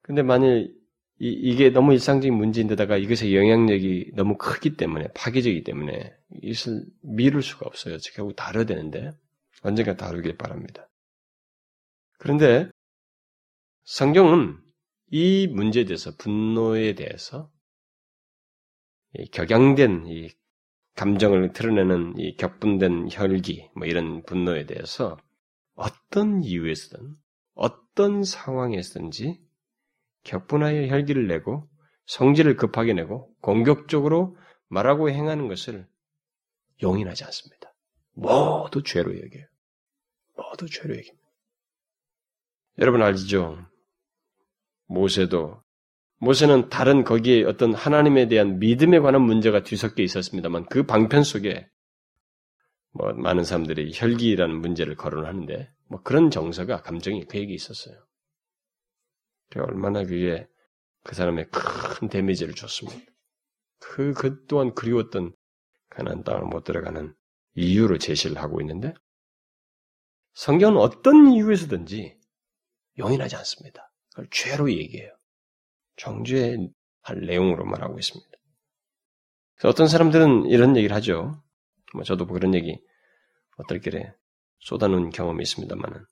[0.00, 0.74] 근데 만일
[1.20, 7.66] 이, 이게 너무 일상적인 문제인데다가 이것의 영향력이 너무 크기 때문에 파괴적이기 때문에 이것을 미룰 수가
[7.66, 7.98] 없어요.
[8.14, 9.10] 결국 다뤄야 되는데
[9.62, 10.88] 언젠가 다루길 바랍니다.
[12.22, 12.70] 그런데
[13.82, 14.56] 성경은
[15.10, 17.50] 이 문제에 대해서 분노에 대해서
[19.14, 20.28] 이 격양된 이
[20.94, 25.18] 감정을 드러내는 이 격분된 혈기 뭐 이런 분노에 대해서
[25.74, 27.16] 어떤 이유에서든
[27.54, 29.40] 어떤 상황에서든지
[30.22, 31.68] 격분하여 혈기를 내고
[32.06, 34.36] 성질을 급하게 내고 공격적으로
[34.68, 35.88] 말하고 행하는 것을
[36.84, 37.74] 용인하지 않습니다.
[38.12, 39.44] 모두 죄로 여겨요.
[40.36, 41.21] 모두 죄로 여깁니다.
[42.78, 43.58] 여러분 알죠?
[44.86, 45.62] 모세도
[46.18, 51.68] 모세는 다른 거기에 어떤 하나님에 대한 믿음에 관한 문제가 뒤섞여 있었습니다만 그 방편 속에
[52.92, 57.96] 뭐 많은 사람들이 혈기라는 문제를 거론하는데 뭐 그런 정서가 감정이 그에게 있었어요.
[59.56, 60.46] 얼마나 그게
[61.02, 63.02] 그 사람의 큰 데미지를 줬습니다.
[63.80, 65.34] 그, 그 또한 그리웠던
[65.90, 67.14] 가난 땅을 못 들어가는
[67.54, 68.94] 이유로 제시를 하고 있는데
[70.34, 72.21] 성경은 어떤 이유에서든지
[72.98, 73.92] 용인하지 않습니다.
[74.10, 75.10] 그걸 죄로 얘기해요.
[75.96, 76.70] 정죄할
[77.26, 78.30] 내용으로 말하고 있습니다.
[79.64, 81.42] 어떤 사람들은 이런 얘기를 하죠.
[81.94, 82.78] 뭐 저도 뭐 그런 얘기
[83.56, 84.14] 어떨길래
[84.60, 86.04] 쏟아놓은 경험이 있습니다만은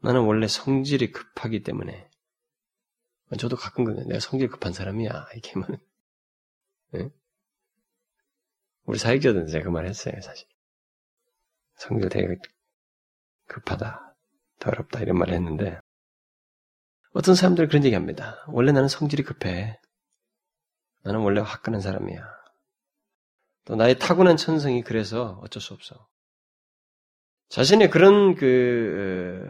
[0.00, 2.08] 나는 원래 성질이 급하기 때문에
[3.38, 5.78] 저도 가끔 그래 내가 성질 급한 사람이야 이렇게 말
[6.92, 7.08] 네?
[8.84, 10.46] 우리 사역자들은 제가 그 말 했어요 사실
[11.76, 12.36] 성질 되게
[13.46, 14.14] 급하다
[14.60, 15.80] 더럽다 이런 말을 했는데
[17.14, 19.78] 어떤 사람들은 그런 얘기 합니다 원래 나는 성질이 급해
[21.02, 22.22] 나는 원래 화끈한 사람이야
[23.64, 26.06] 또 나의 타고난 천성이 그래서 어쩔 수 없어
[27.48, 29.48] 자신의 그런 그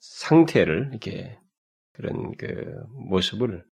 [0.00, 1.38] 상태를 이렇게
[1.92, 2.46] 그런 그
[3.08, 3.64] 모습을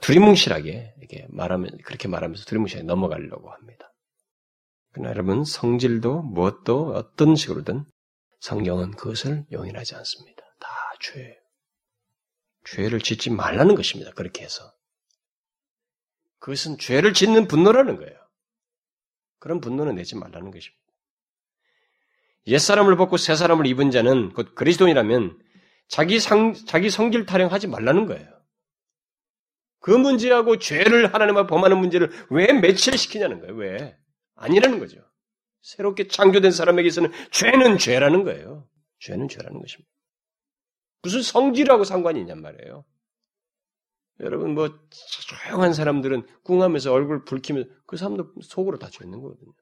[0.00, 3.92] 두리뭉실하게 이렇게 말하면 그렇게 말하면서 두리뭉실하게 넘어가려고 합니다.
[4.92, 7.84] 그러나 여러분 성질도 무엇도 어떤 식으로든
[8.40, 10.42] 성경은 그것을 용인하지 않습니다.
[10.60, 10.68] 다
[11.00, 11.43] 죄예요.
[12.64, 14.10] 죄를 짓지 말라는 것입니다.
[14.12, 14.72] 그렇게 해서
[16.38, 18.18] 그것은 죄를 짓는 분노라는 거예요.
[19.38, 20.82] 그런 분노는 내지 말라는 것입니다.
[22.46, 25.38] 옛사람을 벗고 새사람을 입은 자는 곧 그리스도인이라면
[25.88, 28.28] 자기 상, 자기 성질 타령하지 말라는 거예요.
[29.80, 33.54] 그 문제하고 죄를 하나님과 범하는 문제를 왜 매치시키냐는 거예요.
[33.54, 33.98] 왜?
[34.34, 34.98] 아니라는 거죠.
[35.60, 38.68] 새롭게 창조된 사람에게서는 죄는 죄라는 거예요.
[39.00, 39.93] 죄는 죄라는 것입니다.
[41.04, 42.84] 무슨 성질하고 상관이 있냔 말이에요.
[44.20, 44.70] 여러분 뭐
[45.26, 49.52] 조용한 사람들은 꿍하면서 얼굴 붉히면서 그 사람도 속으로 다죄 있는 거거든요.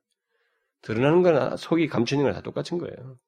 [0.83, 3.18] 드러나는 거나 속이 감추는 거나 다 똑같은 거예요.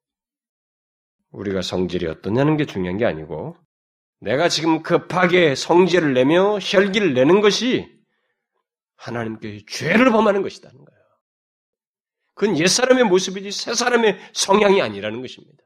[1.31, 3.57] 우리가 성질이 어떠냐는 게 중요한 게 아니고
[4.21, 7.93] 내가 지금 급하게 성질을 내며 혈기를 내는 것이
[8.95, 11.01] 하나님께 죄를 범하는 것이라는 거예요.
[12.33, 15.63] 그건 옛사람의 모습이지 새사람의 성향이 아니라는 것입니다.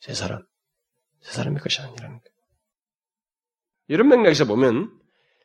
[0.00, 0.42] 새사람.
[1.22, 2.36] 새사람의 것이 아니라는 거예요.
[3.88, 4.90] 이런 맥락에서 보면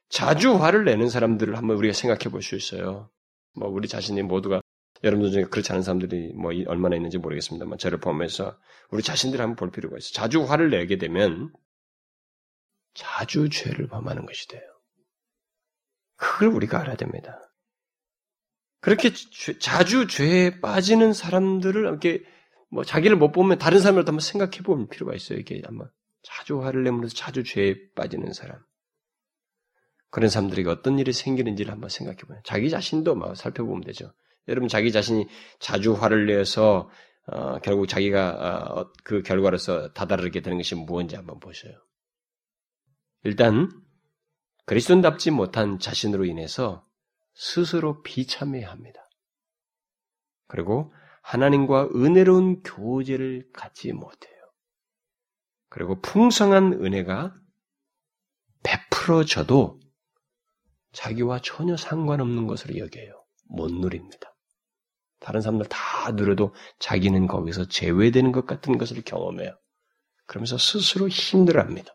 [0.09, 3.09] 자주 화를 내는 사람들을 한번 우리가 생각해 볼 수 있어요.
[3.55, 4.61] 뭐 우리 자신이 모두가
[5.03, 8.57] 여러분들 중에 그렇지 않은 사람들이 뭐 얼마나 있는지 모르겠습니다만 저를 포함해서
[8.89, 10.11] 우리 자신들을 한번 볼 필요가 있어요.
[10.13, 11.51] 자주 화를 내게 되면
[12.93, 14.61] 자주 죄를 범하는 것이 돼요.
[16.17, 17.39] 그걸 우리가 알아야 됩니다.
[18.79, 19.11] 그렇게
[19.59, 22.23] 자주 죄에 빠지는 사람들을 이렇게
[22.71, 25.37] 뭐 자기를 못 보면 다른 사람을 한번 생각해 볼 필요가 있어요.
[25.37, 25.85] 이게 아마
[26.23, 28.59] 자주 화를 내면서 자주 죄에 빠지는 사람.
[30.09, 34.13] 그런 사람들에게 어떤 일이 생기는지를 한번 생각해 보면 자기 자신도 막 살펴보면 되죠.
[34.47, 35.27] 여러분 자기 자신이
[35.59, 36.89] 자주 화를 내서
[37.27, 41.73] 어, 결국 자기가 어, 그 결과로서 다다르게 되는 것이 무엇인지 한번 보셔요.
[43.23, 43.69] 일단
[44.65, 46.85] 그리스도인답지 못한 자신으로 인해서
[47.33, 49.07] 스스로 비참해야 합니다.
[50.47, 54.31] 그리고 하나님과 은혜로운 교제를 갖지 못해요.
[55.69, 57.33] 그리고 풍성한 은혜가
[58.63, 59.79] 베풀어져도
[60.91, 63.23] 자기와 전혀 상관없는 것으로 여겨요.
[63.45, 64.35] 못 누립니다.
[65.19, 69.55] 다른 사람들 다 누려도 자기는 거기서 제외되는 것 같은 것을 경험해요.
[70.25, 71.93] 그러면서 스스로 힘들어합니다.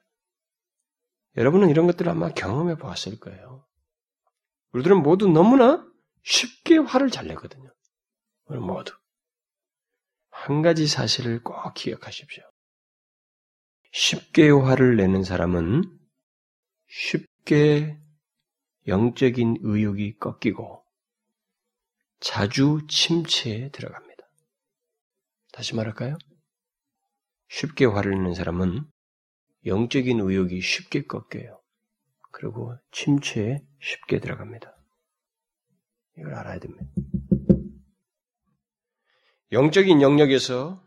[1.36, 3.66] 여러분은 이런 것들을 아마 경험해 보았을 거예요.
[4.72, 5.86] 우리들은 모두 너무나
[6.22, 7.70] 쉽게 화를 잘 내거든요.
[8.46, 8.92] 우리 모두.
[10.46, 12.44] 한 가지 사실을 꼭 기억하십시오.
[13.90, 15.82] 쉽게 화를 내는 사람은
[16.86, 17.98] 쉽게
[18.86, 20.84] 영적인 의욕이 꺾이고
[22.20, 24.24] 자주 침체에 들어갑니다.
[25.52, 26.16] 다시 말할까요?
[27.48, 28.84] 쉽게 화를 내는 사람은
[29.64, 31.60] 영적인 의욕이 쉽게 꺾여요.
[32.30, 34.76] 그리고 침체에 쉽게 들어갑니다.
[36.18, 36.84] 이걸 알아야 됩니다.
[39.52, 40.82] 영적인 영역에서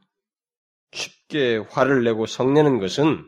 [0.91, 3.25] 쉽게 화를 내고 성내는 것은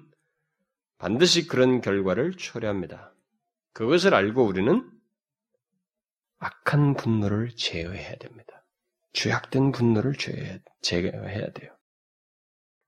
[0.98, 3.14] 반드시 그런 결과를 초래합니다.
[3.74, 4.90] 그것을 알고 우리는
[6.40, 8.66] 악한 분노를 제어해야 됩니다.
[9.14, 10.16] 죄악된 분노를
[10.82, 11.78] 제어해야 돼요.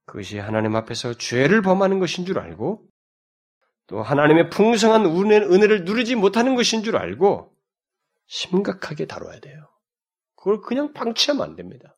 [0.06, 2.86] 그것이 하나님 앞에서 죄를 범하는 것인 줄 알고
[3.86, 7.54] 또 하나님의 풍성한 은혜를 누리지 못하는 것인 줄 알고
[8.26, 9.68] 심각하게 다뤄야 돼요.
[10.36, 11.93] 그걸 그냥 방치하면 안 됩니다.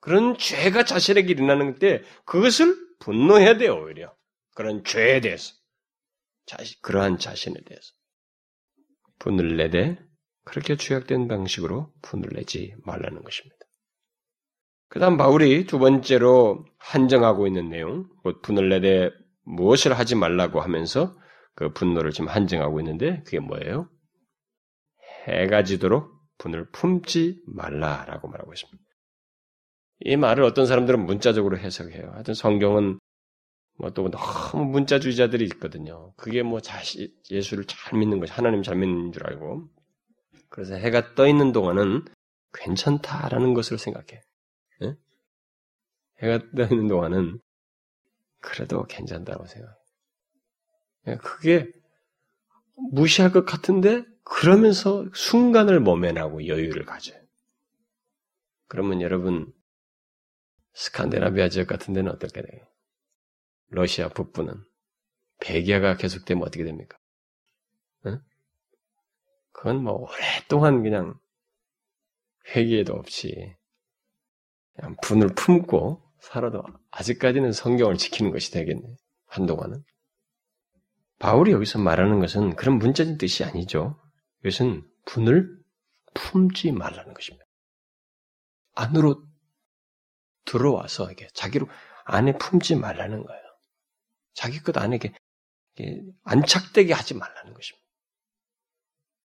[0.00, 4.14] 그런 죄가 자신에게 일어나는 때 그것을 분노해야 돼요, 오히려.
[4.54, 5.54] 그런 죄에 대해서.
[6.46, 7.92] 자신, 그러한 자신에 대해서.
[9.18, 9.98] 분을 내되
[10.44, 13.56] 그렇게 죄악된 방식으로 분을 내지 말라는 것입니다.
[14.88, 19.10] 그 다음 바울이 두 번째로 한정하고 있는 내용, 곧 분을 내되
[19.44, 21.16] 무엇을 하지 말라고 하면서
[21.54, 23.88] 그 분노를 지금 한정하고 있는데 그게 뭐예요?
[25.26, 28.89] 해가 지도록 분을 품지 말라라고 말하고 있습니다.
[30.00, 32.10] 이 말을 어떤 사람들은 문자적으로 해석해요.
[32.12, 32.98] 하여튼 성경은
[33.80, 36.12] 뭐 또 너무 문자주의자들이 있거든요.
[36.16, 39.68] 그게 뭐 자시, 예수를 잘 믿는 것이 하나님 잘 믿는 줄 알고.
[40.50, 42.04] 그래서 해가 떠 있는 동안은
[42.52, 44.20] 괜찮다라는 것을 생각해.
[44.80, 44.94] 네?
[46.22, 47.40] 해가 떠 있는 동안은
[48.40, 49.76] 그래도 괜찮다고 생각해.
[51.06, 51.70] 예, 그게
[52.92, 57.18] 무시할 것 같은데 그러면서 순간을 모면하고 여유를 가져요.
[58.68, 59.52] 그러면 여러분
[60.74, 62.66] 스칸데나비아 지역 같은 데는 어떻게 돼요?
[63.68, 64.54] 러시아 북부는
[65.40, 66.98] 백야가 계속되면 어떻게 됩니까?
[68.06, 68.20] 응?
[69.52, 71.18] 그건 뭐 오랫동안 그냥
[72.54, 73.54] 회개도 없이
[74.74, 78.96] 그냥 분을 품고 살아도 아직까지는 성경을 지키는 것이 되겠네.
[79.26, 79.84] 한동안은.
[81.18, 84.00] 바울이 여기서 말하는 것은 그런 문자적인 뜻이 아니죠.
[84.40, 85.58] 이것은 분을
[86.14, 87.44] 품지 말라는 것입니다.
[88.74, 89.29] 안으로
[90.50, 91.68] 들어와서 이게 자기로
[92.04, 93.42] 안에 품지 말라는 거예요.
[94.34, 95.12] 자기 것 안에 이게
[96.24, 97.86] 안착되게 하지 말라는 것입니다.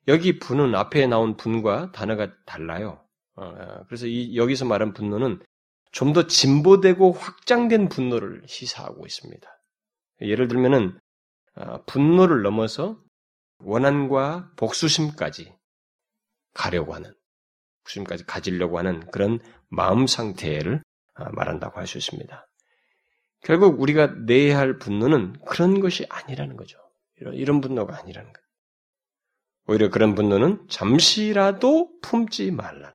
[0.07, 3.05] 여기 분은 앞에 나온 분과 단어가 달라요.
[3.35, 5.43] 어, 어, 그래서 이, 여기서 말한 분노는
[5.91, 9.61] 좀 더 진보되고 확장된 분노를 시사하고 있습니다.
[10.21, 10.97] 예를 들면은
[11.55, 12.97] 어, 분노를 넘어서
[13.59, 15.53] 원한과 복수심까지
[16.53, 17.13] 가려고 하는,
[17.83, 20.81] 복수심까지 가지려고 하는 그런 마음 상태를
[21.29, 22.47] 말한다고 할 수 있습니다.
[23.41, 26.77] 결국 우리가 내야 할 분노는 그런 것이 아니라는 거죠.
[27.17, 28.45] 이런, 이런 분노가 아니라는 거예요.
[29.67, 32.93] 오히려 그런 분노는 잠시라도 품지 말라.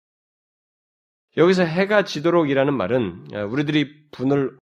[1.36, 4.56] 여기서 해가 지도록이라는 말은 우리들이 분을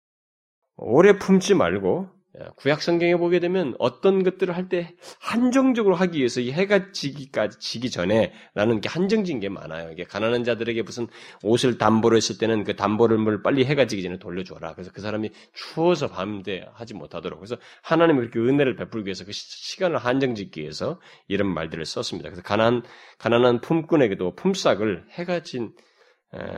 [0.77, 2.11] 오래 품지 말고
[2.57, 7.91] 구약 성경에 보게 되면 어떤 것들을 할 때 한정적으로 하기 위해서 이 해가 지기까지 지기
[7.91, 9.91] 전에 라는 게 한정진 게 많아요.
[9.91, 11.09] 이게 가난한 자들에게 무슨
[11.43, 14.75] 옷을 담보로 했을 때는 그 담보를 빨리 해가 지기 전에 돌려줘라.
[14.75, 17.41] 그래서 그 사람이 추워서 밤새 하지 못하도록.
[17.41, 22.29] 그래서 하나님이 그렇게 은혜를 베풀기 위해서 그 시간을 한정짓기 위해서 이런 말들을 썼습니다.
[22.29, 22.83] 그래서 가난
[23.19, 25.73] 가난한 품꾼에게도 품삯을 해가 진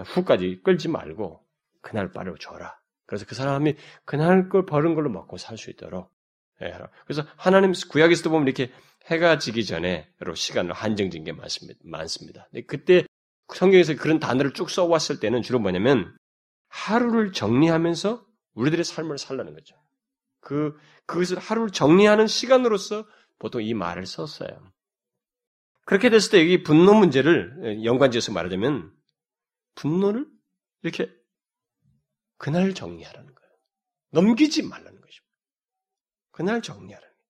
[0.05, 1.41] 후까지 끌지 말고
[1.81, 2.82] 그날 빠르 줘라.
[3.13, 3.75] 그래서 그 사람이
[4.07, 6.11] 그날 걸 버는 걸로 먹고 살 수 있도록.
[6.63, 6.73] 예,
[7.05, 8.73] 그래서 하나님 구약에서도 보면 이렇게
[9.05, 11.79] 해가 지기 전에로 시간을 한정진 게 많습니다.
[11.85, 12.49] 많습니다.
[12.67, 13.05] 그때
[13.55, 16.17] 성경에서 그런 단어를 쭉 써왔을 때는 주로 뭐냐면
[16.69, 19.77] 하루를 정리하면서 우리들의 삶을 살라는 거죠.
[20.41, 23.05] 그, 그것을 하루를 정리하는 시간으로서
[23.39, 24.73] 보통 이 말을 썼어요.
[25.85, 28.91] 그렇게 됐을 때 여기 분노 문제를 연관지어서 말하자면
[29.75, 30.27] 분노를
[30.83, 31.13] 이렇게
[32.43, 33.53] 그날 정리하라는 거예요.
[34.11, 35.33] 넘기지 말라는 것입니다.
[36.33, 37.29] 그날 정리하라는 거예요.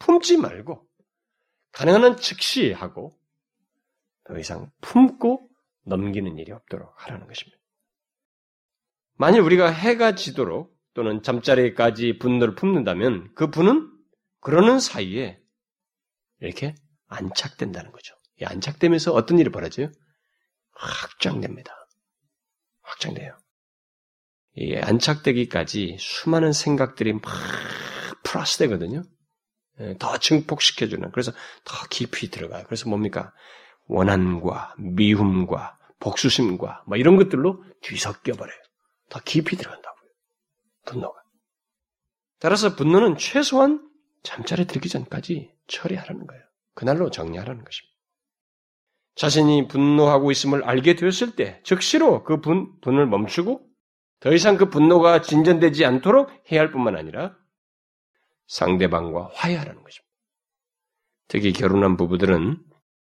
[0.00, 0.88] 품지 말고
[1.70, 3.16] 가능한 한 즉시 하고
[4.24, 5.48] 더 이상 품고
[5.84, 7.62] 넘기는 일이 없도록 하라는 것입니다.
[9.14, 13.88] 만일 우리가 해가 지도록 또는 잠자리까지 분노를 품는다면 그 분은
[14.40, 15.40] 그러는 사이에
[16.40, 16.74] 이렇게
[17.06, 18.16] 안착된다는 거죠.
[18.40, 19.92] 이 안착되면서 어떤 일이 벌어져요?
[20.72, 21.72] 확장됩니다.
[22.82, 23.38] 확장돼요.
[24.60, 27.22] 이 안착되기까지 수많은 생각들이 막
[28.22, 29.02] 플러스 되거든요.
[29.80, 31.10] 예, 더 증폭시켜주는.
[31.12, 31.32] 그래서
[31.64, 32.64] 더 깊이 들어가요.
[32.66, 33.32] 그래서 뭡니까?
[33.86, 38.56] 원한과 미움과 복수심과 뭐 이런 것들로 뒤섞여 버려요.
[39.08, 40.10] 더 깊이 들어간다고요.
[40.84, 41.18] 분노가.
[42.38, 43.88] 따라서 분노는 최소한
[44.22, 46.42] 잠자리 들기 전까지 처리하라는 거예요.
[46.74, 47.90] 그날로 정리하라는 것입니다.
[49.14, 53.69] 자신이 분노하고 있음을 알게 되었을 때 즉시로 그 분, 분을 멈추고
[54.20, 57.36] 더 이상 그 분노가 진전되지 않도록 해야 할 뿐만 아니라
[58.48, 60.10] 상대방과 화해하라는 것입니다.
[61.28, 62.62] 특히 결혼한 부부들은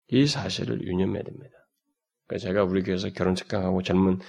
[0.09, 1.55] 이 사실을 유념해야 됩니다.
[2.27, 4.23] 그러니까 제가 우리 교회에서 결혼 특강하고 젊은서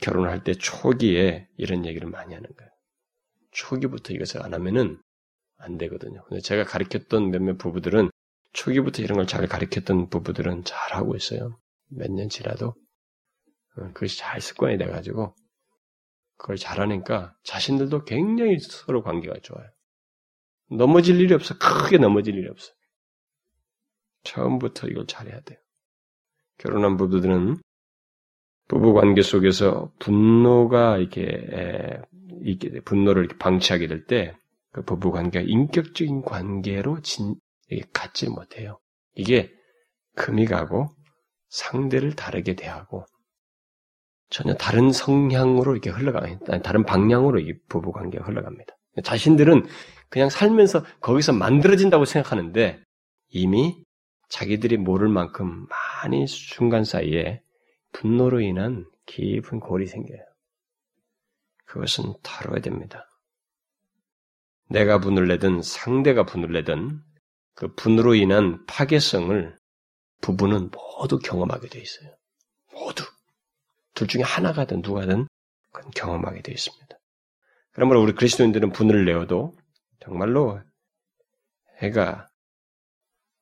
[0.00, 2.70] 결혼할 때 초기에 이런 얘기를 많이 하는 거예요.
[3.52, 5.00] 초기부터 이것을 안 하면은
[5.58, 6.22] 안 되거든요.
[6.24, 8.10] 근데 제가 가르쳤던 몇몇 부부들은
[8.52, 11.58] 초기부터 이런 걸 잘 가르쳤던 부부들은 잘 하고 있어요.
[11.88, 12.68] 몇 년 지나도
[13.76, 15.34] 어, 그것이 잘 습관이 돼가지고
[16.36, 19.66] 그걸 잘하니까 자신들도 굉장히 서로 관계가 좋아요.
[20.70, 21.56] 넘어질 일이 없어.
[21.58, 22.72] 크게 넘어질 일이 없어.
[24.24, 25.58] 처음부터 이걸 잘해야 돼요.
[26.58, 27.56] 결혼한 부부들은
[28.68, 32.02] 부부 관계 속에서 분노가 이렇게,
[32.42, 34.34] 이렇게 분노를 이렇게 방치하게 될 때
[34.76, 37.36] 그 부부 관계가 인격적인 관계로 진,
[37.94, 38.78] 갖지 못해요.
[39.14, 39.50] 이게
[40.16, 40.90] 금이 가고
[41.48, 43.06] 상대를 다르게 대하고
[44.28, 46.20] 전혀 다른 성향으로 이렇게 흘러가,
[46.62, 48.76] 다른 방향으로 이 부부 관계가 흘러갑니다.
[49.04, 49.66] 자신들은
[50.08, 52.82] 그냥 살면서 거기서 만들어진다고 생각하는데
[53.28, 53.84] 이미
[54.28, 57.42] 자기들이 모를 만큼 많이 순간 사이에
[57.92, 60.20] 분노로 인한 깊은 골이 생겨요.
[61.66, 63.08] 그것은 다뤄야 됩니다.
[64.68, 67.00] 내가 분을 내든 상대가 분을 내든
[67.54, 69.56] 그 분으로 인한 파괴성을
[70.20, 72.10] 부부는 모두 경험하게 돼 있어요.
[73.96, 75.26] 둘 중에 하나가든 누가든
[75.72, 76.96] 그건 경험하게 되어 있습니다.
[77.72, 79.56] 그러므로 우리 그리스도인들은 분을 내어도
[80.00, 80.60] 정말로
[81.78, 82.28] 해가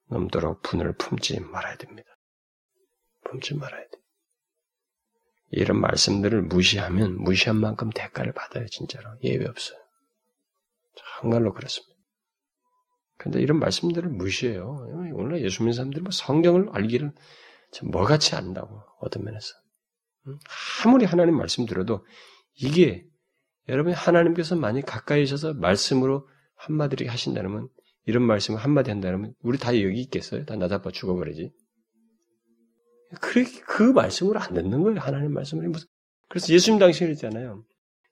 [0.09, 2.09] 넘도록 분을 품지 말아야 됩니다.
[3.25, 3.99] 품지 말아야 돼.
[5.51, 9.11] 이런 말씀들을 무시하면 무시한 만큼 대가를 받아요, 진짜로.
[9.23, 9.79] 예외 없어요.
[11.21, 11.95] 정말로 그렇습니다.
[13.19, 14.87] 근데 이런 말씀들을 무시해요.
[15.15, 17.13] 오늘 예수 믿는 사람들이 뭐 성경을 알기를
[17.85, 19.64] 뭐같이 안다고, 어떤 면에서.
[20.85, 22.05] 아무리 하나님 말씀 들어도
[22.55, 23.07] 이게
[23.69, 27.69] 여러분이 하나님께서 많이 가까이 있어서 말씀으로 한마디를 하신다면
[28.07, 30.45] 이런 말씀을 한마디 한다면 우리 다 여기 있겠어요?
[30.45, 31.53] 다 나자빠 죽어버리지.
[33.21, 35.01] 그, 그 말씀으로 안 듣는 거예요.
[35.01, 35.73] 하나님 말씀을.
[36.29, 37.65] 그래서 예수님 당시에 그랬잖아요.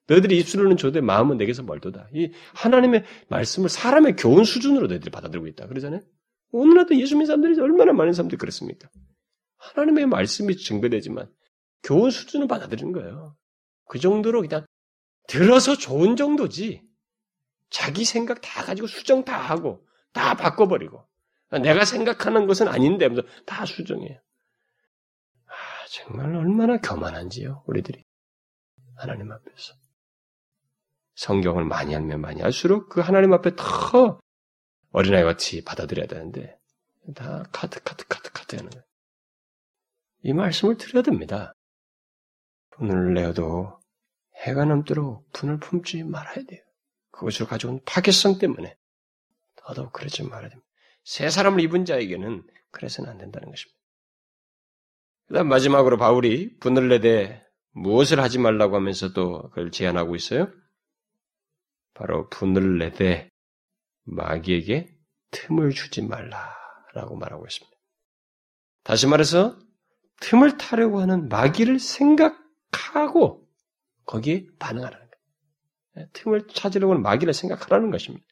[0.07, 2.09] 너희들이 입술로는 줘도 마음은 내게서 멀도다.
[2.13, 5.67] 이 하나님의 말씀을 사람의 교훈 수준으로 너희들이 받아들이고 있다.
[5.67, 6.01] 그러잖아요.
[6.51, 8.89] 오늘날도 예수 믿는 사람들이 얼마나 많은 사람들이 그렇습니까?
[9.57, 11.29] 하나님의 말씀이 증거되지만
[11.83, 13.35] 교훈 수준을 받아들이는 거예요.
[13.87, 14.65] 그 정도로 그냥
[15.27, 16.81] 들어서 좋은 정도지.
[17.69, 21.07] 자기 생각 다 가지고 수정 다 하고 다 바꿔버리고
[21.61, 24.19] 내가 생각하는 것은 아닌데 하면서 다 수정해요.
[25.47, 25.53] 아,
[25.89, 28.03] 정말 얼마나 교만한지요, 우리들이.
[28.95, 29.73] 하나님 앞에서.
[31.15, 34.19] 성경을 많이 알면 많이 할수록 그 하나님 앞에 더
[34.91, 36.57] 어린아이 같이 받아들여야 되는데
[37.15, 38.83] 다 카드 카드 카드 카드 하는 거예요.
[40.23, 41.53] 이 말씀을 드려야 됩니다.
[42.77, 43.79] 분을 내어도
[44.45, 46.61] 해가 넘도록 분을 품지 말아야 돼요.
[47.11, 48.75] 그것을 가져온 파괴성 때문에
[49.55, 50.67] 더더욱 그러지 말아야 됩니다.
[51.03, 53.79] 새 사람을 입은 자에게는 그래서는 안 된다는 것입니다.
[55.27, 60.51] 그 다음 마지막으로 바울이 분을 내되 무엇을 하지 말라고 하면서도 그걸 제안하고 있어요?
[61.93, 63.29] 바로 분을 내되
[64.03, 64.93] 마귀에게
[65.31, 67.77] 틈을 주지 말라라고 말하고 있습니다.
[68.83, 69.57] 다시 말해서
[70.19, 72.42] 틈을 타려고 하는 마귀를 생각
[72.73, 73.47] 하고
[74.05, 75.07] 거기에 반응하라는
[75.93, 76.07] 거예요.
[76.13, 78.25] 틈을 찾으려고 하는 마귀를 생각하라는 것입니다.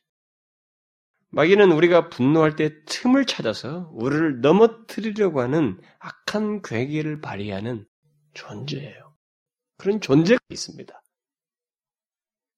[1.30, 7.88] 마귀는 우리가 분노할 때 틈을 찾아서 우리를 넘어뜨리려고 하는 악한 괴계를 발휘하는
[8.34, 9.16] 존재예요.
[9.78, 11.02] 그런 존재가 있습니다.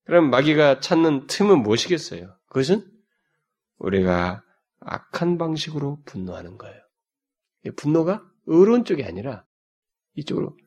[0.05, 2.35] 그럼 마귀가 찾는 틈은 무엇이겠어요?
[2.47, 2.85] 그것은
[3.77, 4.43] 우리가
[4.79, 6.81] 악한 방식으로 분노하는 거예요.
[7.77, 9.45] 분노가 의로운 쪽이 아니라
[10.15, 10.57] 이쪽으로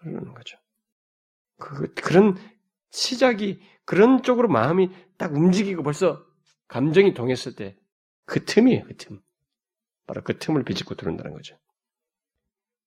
[0.00, 0.56] 흐르는 거죠.
[1.58, 2.36] 그, 그런
[2.90, 6.24] 시작이 그런 쪽으로 마음이 딱 움직이고 벌써
[6.68, 7.76] 감정이 동했을 때
[8.26, 9.22] 그 틈이에요, 그 틈.
[10.06, 11.56] 바로 그 틈을 비집고 들어온다는 거죠.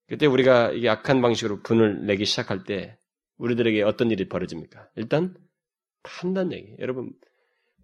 [0.07, 2.97] 그때 우리가 이게 악한 방식으로 분을 내기 시작할 때
[3.37, 4.89] 우리들에게 어떤 일이 벌어집니까?
[4.95, 5.35] 일단
[6.03, 6.75] 판단 얘기.
[6.79, 7.13] 여러분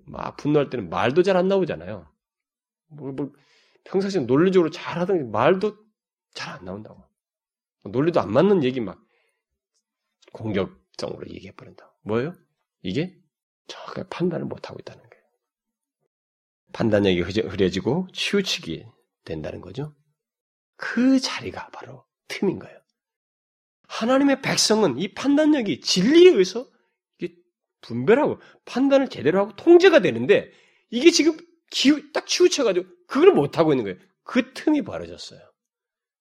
[0.06, 2.12] 막 분노할 때는 말도 잘 안 나오잖아요.
[2.88, 3.32] 뭐, 뭐
[3.86, 5.78] 평상시에 논리적으로 잘 하던 말도
[6.34, 7.04] 잘 안 나온다고.
[7.84, 9.05] 논리도 안 맞는 얘기 막
[10.36, 11.94] 공격적으로 얘기해 버린다.
[12.04, 12.34] 뭐예요?
[12.82, 13.18] 이게
[13.68, 15.24] 정확하게 판단을 못 하고 있다는 거예요.
[16.74, 18.86] 판단력이 흐려지고 치우치게
[19.24, 19.96] 된다는 거죠.
[20.76, 22.78] 그 자리가 바로 틈인 거예요.
[23.88, 26.70] 하나님의 백성은 이 판단력이 진리에 의해서
[27.82, 30.52] 분별하고 판단을 제대로 하고 통제가 되는데
[30.90, 31.38] 이게 지금
[31.70, 33.98] 기우, 딱 치우쳐가지고 그걸 못하고 있는 거예요.
[34.24, 35.40] 그 틈이 벌어졌어요.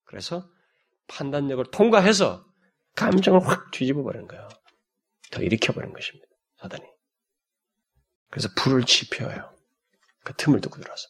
[0.04, 0.48] 그래서
[1.06, 2.44] 판단력을 통과해서
[2.96, 4.48] 감정을 확 뒤집어 버리는 거예요.
[5.30, 6.26] 더 일으켜 버리는 것입니다.
[6.60, 6.84] 사단이.
[8.30, 9.52] 그래서 불을 지펴요.
[10.24, 11.08] 그 틈을 두고 들어서.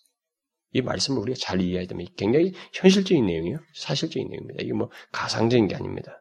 [0.73, 3.59] 이 말씀을 우리가 잘 이해해야 되면 굉장히 현실적인 내용이에요.
[3.75, 4.63] 사실적인 내용입니다.
[4.63, 6.21] 이게 뭐 가상적인 게 아닙니다.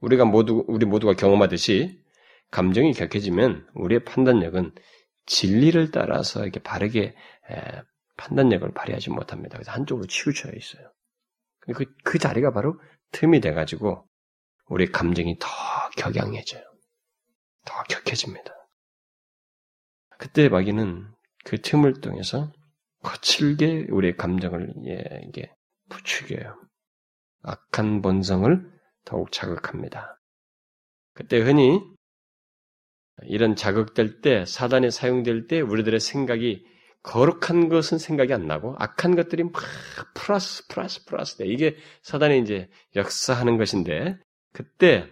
[0.00, 1.98] 우리가 모두, 우리 모두가 경험하듯이
[2.50, 4.74] 감정이 격해지면 우리의 판단력은
[5.24, 7.14] 진리를 따라서 이렇게 바르게
[8.16, 9.56] 판단력을 발휘하지 못합니다.
[9.56, 10.92] 그래서 한쪽으로 치우쳐 있어요.
[11.74, 12.78] 그, 그 자리가 바로
[13.12, 14.06] 틈이 돼가지고
[14.66, 15.48] 우리 감정이 더
[15.96, 16.62] 격양해져요.
[17.64, 18.52] 더 격해집니다.
[20.18, 21.08] 그때 마귀는
[21.44, 22.52] 그 틈을 통해서
[23.02, 25.52] 거칠게 우리의 감정을 예, 이게
[25.88, 26.56] 부추겨요.
[27.42, 28.72] 악한 본성을
[29.04, 30.20] 더욱 자극합니다.
[31.14, 31.80] 그때 흔히
[33.22, 36.66] 이런 자극될 때, 사단이 사용될 때 우리들의 생각이
[37.02, 39.52] 거룩한 것은 생각이 안 나고 악한 것들이 막
[40.14, 41.46] 플러스 플러스 플러스 돼.
[41.46, 44.18] 이게 사단이 이제 역사하는 것인데
[44.56, 45.10] 그때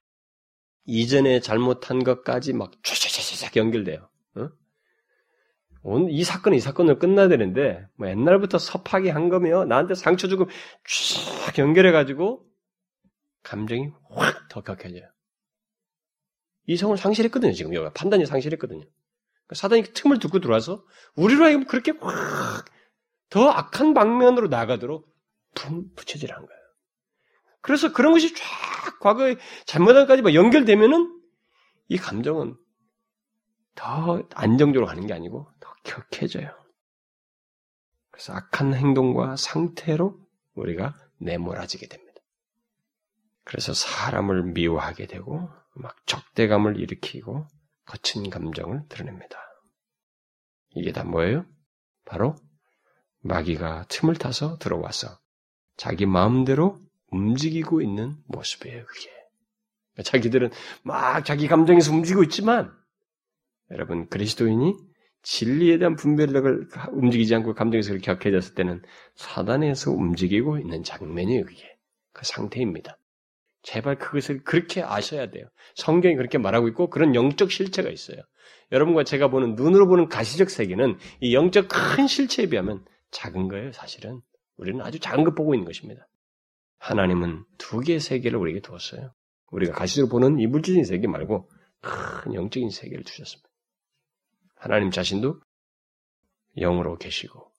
[0.86, 4.08] 이전에 잘못한 것까지 막 쫙쫙쫙쫙 연결돼요.
[4.36, 5.98] 어?
[6.08, 10.48] 이 사건은 이 사건으로 끝나야 되는데 뭐 옛날부터 섭하게 한 거며 나한테 상처 주고
[11.46, 12.42] 쫙 연결해가지고
[13.42, 15.02] 감정이 확 더 격해져요.
[16.66, 18.80] 이성을 상실했거든요 지금 여기 판단이 상실했거든요.
[18.80, 20.84] 그러니까 사단이 틈을 두고 들어와서
[21.16, 22.64] 우리로 하여금 그렇게 확
[23.28, 25.12] 더 악한 방면으로 나가도록
[25.54, 26.63] 품 붙여지라는 거예요.
[27.64, 31.18] 그래서 그런 것이 쫙 과거에 잘못한 까지 연결되면은
[31.88, 32.56] 이 감정은
[33.74, 36.54] 더 안정적으로 가는 게 아니고 더 격해져요.
[38.10, 40.14] 그래서 악한 행동과 상태로
[40.54, 42.20] 우리가 내몰아지게 됩니다.
[43.44, 47.46] 그래서 사람을 미워하게 되고 막 적대감을 일으키고
[47.86, 49.38] 거친 감정을 드러냅니다.
[50.76, 51.46] 이게 다 뭐예요?
[52.04, 52.36] 바로
[53.20, 55.18] 마귀가 틈을 타서 들어와서
[55.78, 56.83] 자기 마음대로
[57.14, 59.10] 움직이고 있는 모습이에요, 그게.
[60.02, 60.50] 자기들은
[60.82, 62.72] 막 자기 감정에서 움직이고 있지만,
[63.70, 64.74] 여러분, 그리스도인이
[65.22, 68.82] 진리에 대한 분별력을 움직이지 않고 감정에서 그렇게 격해졌을 때는
[69.14, 71.76] 사단에서 움직이고 있는 장면이에요, 그게.
[72.12, 72.98] 그 상태입니다.
[73.62, 75.46] 제발 그것을 그렇게 아셔야 돼요.
[75.74, 78.18] 성경이 그렇게 말하고 있고 그런 영적 실체가 있어요.
[78.72, 84.20] 여러분과 제가 보는 눈으로 보는 가시적 세계는 이 영적 큰 실체에 비하면 작은 거예요, 사실은.
[84.56, 86.06] 우리는 아주 작은 것 보고 있는 것입니다.
[86.84, 89.14] 하나님은 두 개의 세계를 우리에게 두었어요.
[89.52, 91.48] 우리가 가시적으로 보는 이 물질적인 세계 말고
[91.80, 93.48] 큰 영적인 세계를 주셨습니다.
[94.54, 95.40] 하나님 자신도
[96.58, 97.50] 영으로 계시고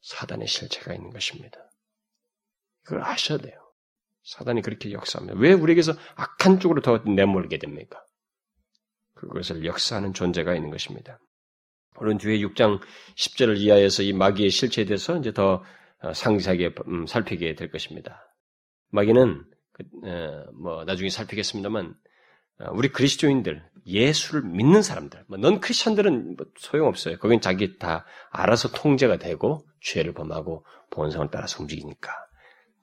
[0.00, 1.58] 사단의 실체가 있는 것입니다.
[2.86, 3.54] 이걸 아셔야 돼요.
[4.24, 5.38] 사단이 그렇게 역사합니다.
[5.38, 8.02] 왜 우리에게서 악한 쪽으로 더 내몰게 됩니까?
[9.14, 11.18] 그것을 역사하는 존재가 있는 것입니다.
[11.96, 12.80] 오늘 뒤에 6장
[13.16, 15.62] 10절을 이하해서 이 마귀의 실체에 대해서 이제 더
[16.00, 18.31] 어, 상세하게 음, 살피게 될 것입니다.
[18.92, 19.84] 마귀는 그,
[20.54, 21.94] 뭐 나중에 살피겠습니다만
[22.60, 27.18] 어, 우리 그리스도인들 예수를 믿는 사람들, 뭐넌 크리스천들은 뭐 소용없어요.
[27.18, 32.12] 거긴 자기 다 알아서 통제가 되고 죄를 범하고 본성을 따라서 움직이니까.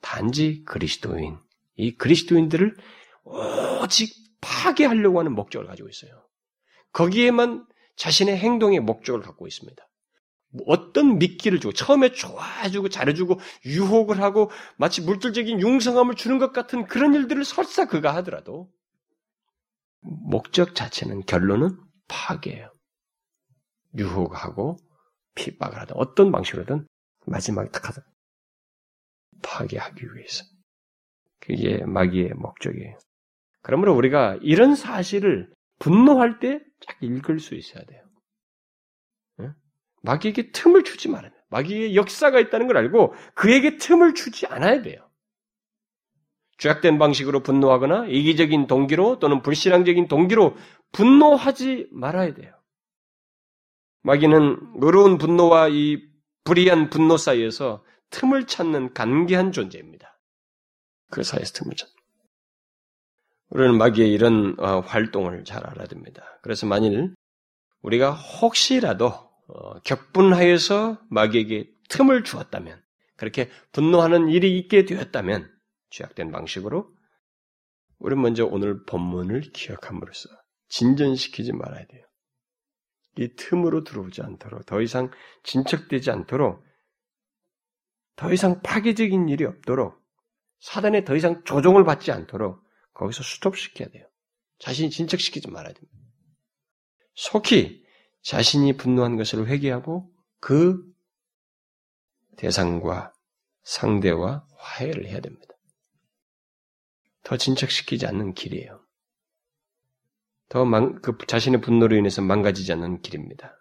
[0.01, 1.38] 단지 그리스도인,
[1.76, 2.76] 이 그리스도인들을
[3.24, 6.26] 오직 파괴하려고 하는 목적을 가지고 있어요.
[6.91, 9.89] 거기에만 자신의 행동의 목적을 갖고 있습니다.
[10.66, 17.14] 어떤 미끼를 주고 처음에 좋아해주고 잘해주고 유혹을 하고 마치 물질적인 융성함을 주는 것 같은 그런
[17.14, 18.72] 일들을 설사 그가 하더라도
[20.02, 21.78] 목적 자체는 결론은
[22.08, 22.72] 파괴예요.
[23.97, 24.78] 유혹하고
[25.36, 26.88] 핍박을 하든 어떤 방식으로든
[27.28, 28.02] 마지막에 딱 하든
[29.43, 30.43] 파괴하기 위해서.
[31.39, 32.97] 그게 마귀의 목적이에요.
[33.62, 38.04] 그러므로 우리가 이런 사실을 분노할 때 딱 읽을 수 있어야 돼요.
[40.02, 41.41] 마귀에게 틈을 주지 말아야 돼요.
[41.50, 45.10] 마귀의 역사가 있다는 걸 알고 그에게 틈을 주지 않아야 돼요.
[46.58, 50.56] 죄악된 방식으로 분노하거나 이기적인 동기로 또는 불신앙적인 동기로
[50.91, 52.54] 분노하지 말아야 돼요.
[54.02, 56.02] 마귀는 의로운 분노와 이
[56.43, 60.20] 불의한 분노 사이에서 틈을 찾는 간계한 존재입니다.
[61.12, 61.93] 그 사이에서 틈을 찾는.
[63.50, 66.39] 우리는 마귀의 이런 어, 활동을 잘 알아야 됩니다.
[66.41, 67.14] 그래서 만일
[67.82, 69.28] 우리가 혹시라도 어,
[69.84, 72.82] 격분하여서 마귀에게 틈을 주었다면,
[73.16, 75.52] 그렇게 분노하는 일이 있게 되었다면,
[75.89, 76.89] 죄악된 방식으로,
[77.97, 80.30] 우리는 먼저 오늘 본문을 기억함으로써
[80.70, 82.06] 진전시키지 말아야 돼요.
[83.18, 85.12] 이 틈으로 들어오지 않도록, 더 이상
[85.43, 86.64] 진척되지 않도록,
[88.16, 90.00] 더 이상 파괴적인 일이 없도록,
[90.60, 94.06] 사단에 더 이상 조종을 받지 않도록 거기서 스톱시켜야 돼요.
[94.60, 95.97] 자신이 진척시키지 말아야 됩니다.
[97.16, 97.84] 속히
[98.22, 100.84] 자신이 분노한 것을 회개하고 그
[102.38, 103.13] 대상과
[103.63, 105.53] 상대와 화해를 해야 됩니다.
[107.24, 108.84] 더 진척시키지 않는 길이에요.
[110.47, 113.55] 더 망, 그 자신의 분노로 인해서 망가지지 않는 길입니다.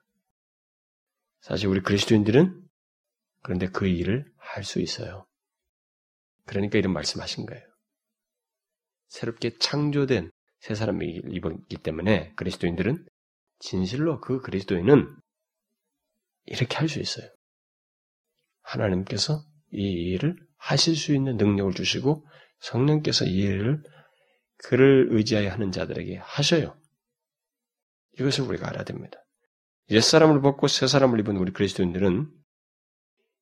[1.40, 2.66] 사실 우리 그리스도인들은
[3.42, 5.26] 그런데 그 일을 할 수 있어요.
[6.46, 7.62] 그러니까 이런 말씀하신 거예요.
[9.09, 10.30] 새롭게 창조된
[10.61, 13.06] 새 사람이기 때문에 그리스도인들은
[13.59, 15.14] 진실로 그 그리스도인은
[16.46, 17.28] 이렇게 할 수 있어요.
[18.62, 19.42] 하나님께서
[19.72, 22.26] 이 일을 하실 수 있는 능력을 주시고
[22.61, 23.82] 성령께서 이 일을
[24.59, 26.78] 그를 의지하여 하는 자들에게 하셔요.
[28.18, 29.18] 이것을 우리가 알아야 됩니다.
[29.90, 32.30] 옛사람을 벗고 새사람을 입은 우리 그리스도인들은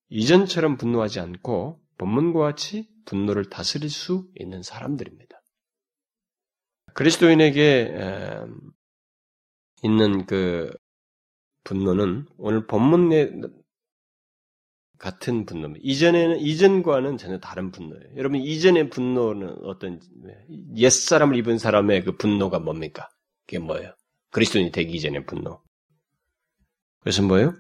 [0.09, 5.41] 이전처럼 분노하지 않고 본문과 같이 분노를 다스릴 수 있는 사람들입니다.
[6.95, 7.95] 그리스도인에게
[9.83, 10.71] 있는 그
[11.65, 13.31] 분노는 오늘 본문 내
[14.99, 15.83] 같은 분노입니다.
[15.85, 18.17] 이전에는 이전과는 전혀 다른 분노예요.
[18.17, 20.01] 여러분 이전의 분노는 어떤
[20.77, 23.09] 옛 사람을 입은 사람의 그 분노가 뭡니까?
[23.47, 23.95] 그게 뭐예요?
[24.31, 25.63] 그리스도인이 되기 이전의 분노.
[27.01, 27.55] 그래서 뭐예요?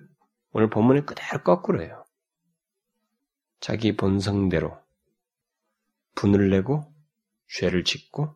[0.52, 2.04] 오늘 본문에 그대로 거꾸로예요.
[3.60, 4.76] 자기 본성대로
[6.14, 6.92] 분을 내고
[7.48, 8.34] 죄를 짓고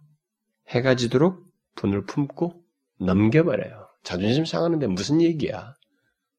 [0.69, 1.45] 해가 지도록
[1.77, 2.60] 분을 품고
[3.01, 3.89] 넘겨버려요.
[4.03, 5.75] 자존심 상하는데 무슨 얘기야?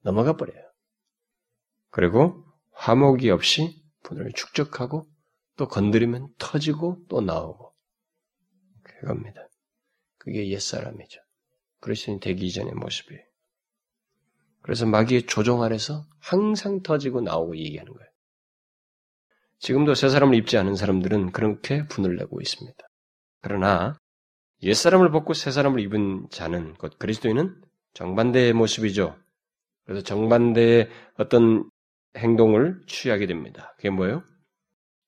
[0.01, 0.64] 넘어가 버려요.
[1.89, 5.05] 그리고 화목이 없이 분을 축적하고
[5.57, 7.74] 또 건드리면 터지고 또 나오고
[8.84, 9.47] 그겁니다.
[10.18, 11.20] 그게 옛사람이죠.
[11.80, 13.24] 그리스도인 되기 이전의 모습이에요.
[14.62, 18.09] 그래서 마귀의 조종 아래서 항상 터지고 나오고 얘기하는 거예요.
[19.59, 22.78] 지금도 새 사람을 입지 않은 사람들은 그렇게 분을 내고 있습니다.
[23.41, 23.99] 그러나
[24.64, 27.62] 옛사람을 벗고 새 사람을 입은 자는 곧 그리스도인은
[27.93, 29.18] 정반대의 모습이죠.
[29.86, 31.70] 그래서 정반대의 어떤
[32.16, 33.74] 행동을 취하게 됩니다.
[33.78, 34.24] 그게 뭐예요?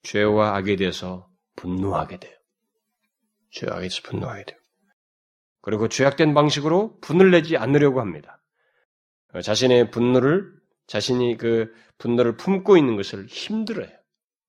[0.04, 2.34] 죄와 악에 대해서 분노하게 돼요.
[3.52, 4.60] 죄와 악에 대해서 분노하게 돼요.
[5.62, 8.42] 그리고 죄악된 방식으로 분을 내지 않으려고 합니다.
[9.42, 10.52] 자신의 분노를,
[10.88, 13.90] 자신이 그 분노를 품고 있는 것을 힘들어요.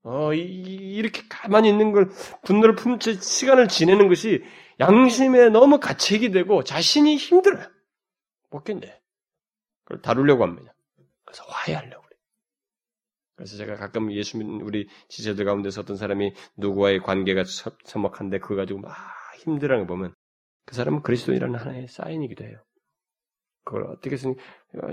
[0.03, 2.11] 어, 이, 렇게 가만히 있는 걸,
[2.45, 4.43] 분노를 품채 시간을 지내는 것이
[4.81, 7.67] 양심에 너무 가책이 되고 자신이 힘들어요.
[8.51, 8.89] 못 견뎌.
[9.85, 10.75] 그걸 다루려고 합니다.
[11.25, 12.21] 그래서 화해하려고 그래요.
[13.37, 17.45] 그래서 제가 가끔 예수 믿는 우리 지체들 가운데서 어떤 사람이 누구와의 관계가
[17.85, 18.95] 서먹한데 그거 가지고 막
[19.39, 20.15] 힘들어하는 거 보면
[20.67, 22.63] 그 사람은 그리스도인이라는 하나의 사인이기도 해요.
[23.65, 24.37] 그걸 어떻게 든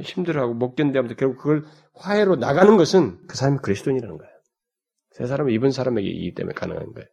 [0.01, 4.31] 힘들어하고 못 견뎌하면서 결국 그걸 화해로 나가는 것은 그 사람이 그리스도인이라는 거예요.
[5.11, 7.07] 세 사람은 입은 사람에게 이기 때문에 가능한 거예요.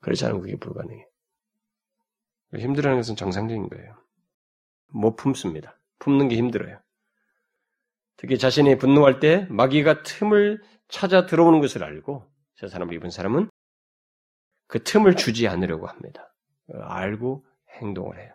[0.00, 1.06] 그렇지 않으면 그게 불가능해.
[2.56, 3.94] 힘들어하는 것은 정상적인 거예요.
[4.88, 5.78] 못 품습니다.
[5.98, 6.80] 품는 게 힘들어요.
[8.16, 13.50] 특히 자신이 분노할 때 마귀가 틈을 찾아 들어오는 것을 알고 세 사람을 입은 사람은
[14.66, 16.34] 그 틈을 주지 않으려고 합니다.
[16.72, 17.44] 알고
[17.80, 18.34] 행동을 해요.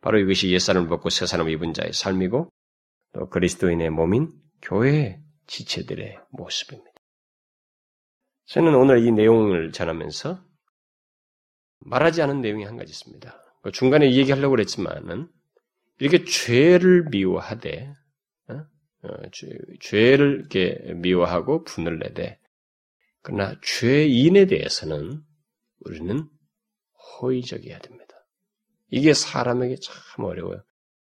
[0.00, 2.48] 바로 이것이 옛사람을 벗고 새 사람을 입은 자의 삶이고
[3.12, 4.32] 또 그리스도인의 몸인
[4.62, 6.90] 교회의 지체들의 모습입니다.
[8.46, 10.42] 저는 오늘 이 내용을 전하면서
[11.80, 13.42] 말하지 않은 내용이 한 가지 있습니다.
[13.62, 15.28] 그 중간에 얘기하려고 그랬지만은
[15.98, 17.94] 이렇게 죄를 미워하되
[18.48, 18.66] 어?
[19.02, 19.08] 어,
[19.80, 22.38] 죄, 를 이렇게 미워하고 분을 내되
[23.22, 25.22] 그러나 죄인에 대해서는
[25.80, 26.28] 우리는
[27.20, 28.14] 호의적이어야 됩니다.
[28.88, 30.62] 이게 사람에게 참 어려워요.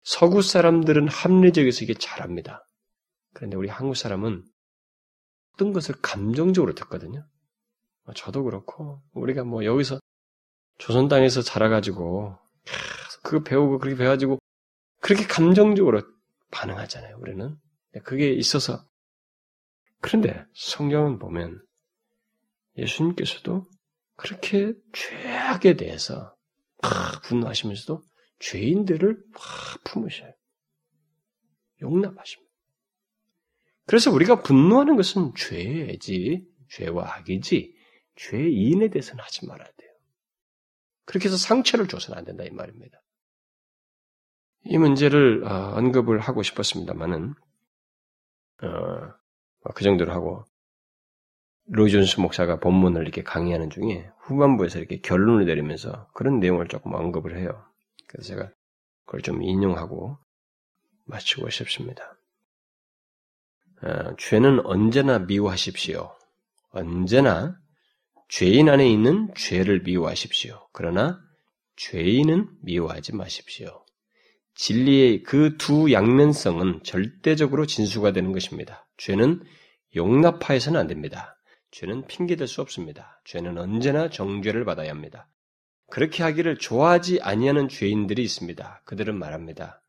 [0.03, 2.65] 서구 사람들은 합리적에서 이게 잘합니다.
[3.33, 4.43] 그런데 우리 한국 사람은
[5.53, 7.27] 어떤 것을 감정적으로 듣거든요.
[8.05, 9.99] 뭐 저도 그렇고 우리가 뭐 여기서
[10.79, 12.35] 조선 땅에서 자라가지고
[13.21, 14.39] 그거 배우고 그렇게 배워가지고
[15.01, 16.01] 그렇게 감정적으로
[16.51, 17.17] 반응하잖아요.
[17.19, 17.55] 우리는
[18.03, 18.83] 그게 있어서
[20.01, 21.61] 그런데 성경은 보면
[22.77, 23.65] 예수님께서도
[24.15, 26.35] 그렇게 죄악에 대해서
[26.81, 28.01] 막 분노하시면서도
[28.39, 30.33] 죄인들을 막 품으셔요.
[31.81, 32.49] 용납하십니다.
[33.85, 37.75] 그래서 우리가 분노하는 것은 죄지, 죄와 악이지,
[38.15, 39.88] 죄인에 대해서는 하지 말아야 돼요.
[41.09, 43.01] 그렇게 해서 상처를 줘서는 안 된다 이 말입니다.
[44.65, 47.33] 이 문제를 어, 언급을 하고 싶었습니다만은
[48.61, 50.45] 어, 그 정도로 하고
[51.65, 57.65] 로이존스 목사가 본문을 이렇게 강의하는 중에 후반부에서 이렇게 결론을 내리면서 그런 내용을 조금 언급을 해요.
[58.07, 58.51] 그래서 제가
[59.07, 60.15] 그걸 좀 인용하고
[61.05, 62.03] 마치고 싶습니다.
[63.81, 66.15] 어, 죄는 언제나 미워하십시오.
[66.69, 67.59] 언제나
[68.29, 70.69] 죄인 안에 있는 죄를 미워하십시오.
[70.71, 71.19] 그러나
[71.75, 73.83] 죄인은 미워하지 마십시오.
[74.53, 78.87] 진리의 그 두 양면성은 절대적으로 진수가 되는 것입니다.
[78.97, 79.41] 죄는
[79.95, 81.37] 용납하여서는 안 됩니다.
[81.71, 83.21] 죄는 핑계될 수 없습니다.
[83.25, 85.27] 죄는 언제나 정죄를 받아야 합니다.
[85.89, 88.83] 그렇게 하기를 좋아하지 아니하는 죄인들이 있습니다.
[88.85, 89.81] 그들은 말합니다.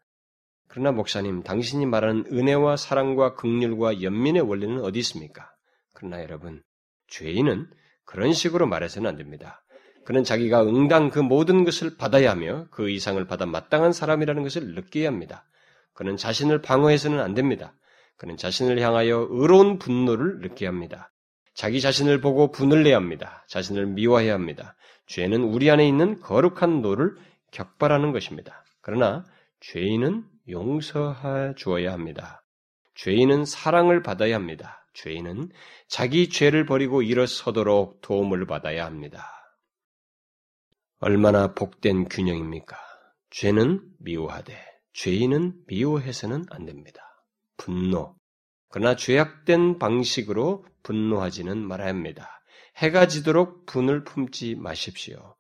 [0.69, 5.51] 그러나 목사님, 당신이 말하는 은혜와 사랑과 긍휼과 연민의 원리는 어디 있습니까?
[5.93, 6.63] 그러나 여러분,
[7.09, 7.69] 죄인은
[8.11, 9.63] 그런 식으로 말해서는 안 됩니다.
[10.05, 15.07] 그는 자기가 응당 그 모든 것을 받아야 하며 그 이상을 받아 마땅한 사람이라는 것을 느껴야
[15.07, 15.45] 합니다.
[15.95, 17.73] 그는 자신을 방어해서는 안 됩니다.
[18.17, 21.13] 그는 자신을 향하여 의로운 분노를 느껴야 합니다.
[21.55, 23.45] 자기 자신을 보고 분을 내야 합니다.
[23.49, 24.75] 자신을 미워해야 합니다.
[25.07, 27.15] 죄는 우리 안에 있는 거룩한 노를
[27.53, 28.65] 격발하는 것입니다.
[28.81, 29.25] 그러나
[29.61, 32.43] 죄인은 용서해 주어야 합니다.
[32.97, 34.80] 죄인은 사랑을 받아야 합니다.
[34.95, 35.51] 죄인은
[35.89, 39.27] 자기 죄를 버리고 일어서도록 도움을 받아야 합니다.
[40.99, 42.77] 얼마나 복된 균형입니까?
[43.31, 44.59] 죄는 미워하되
[44.93, 47.03] 죄인은 미워해서는 안 됩니다.
[47.57, 48.17] 분노.
[48.69, 52.43] 그러나 죄악된 방식으로 분노하지는 말아야 합니다.
[52.77, 55.37] 해가 지도록 분을 품지 마십시오.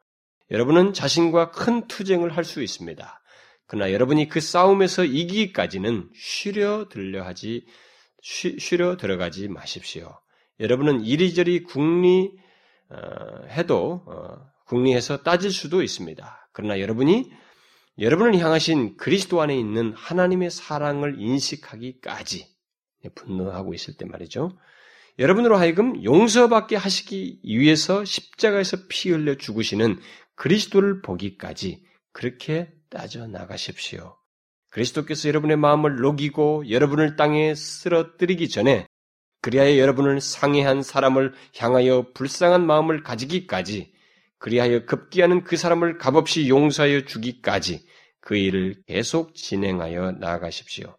[0.51, 3.21] 여러분은 자신과 큰 투쟁을 할 수 있습니다.
[3.67, 7.65] 그러나 여러분이 그 싸움에서 이기기까지는 쉬려 들려 하지
[8.23, 10.19] 쉬, 려 들어가지 마십시오.
[10.59, 12.33] 여러분은 이리저리 국리
[12.91, 16.51] 어, 해도 어, 국리해서 따질 수도 있습니다.
[16.53, 17.31] 그러나 여러분이
[17.99, 22.47] 여러분을 향하신 그리스도 안에 있는 하나님의 사랑을 인식하기까지
[23.15, 24.57] 분노하고 있을 때 말이죠.
[25.19, 30.01] 여러분으로 하여금 용서받게 하시기 위해서 십자가에서 피 흘려 죽으시는
[30.35, 34.17] 그리스도를 보기까지 그렇게 따져 나가십시오.
[34.71, 38.87] 그리스도께서 여러분의 마음을 녹이고 여러분을 땅에 쓰러뜨리기 전에
[39.43, 43.93] 그리하여 여러분을 상해한 사람을 향하여 불쌍한 마음을 가지기까지
[44.39, 47.87] 그리하여 급기야는 그 사람을 값없이 용서하여 주기까지
[48.21, 50.97] 그 일을 계속 진행하여 나아가십시오.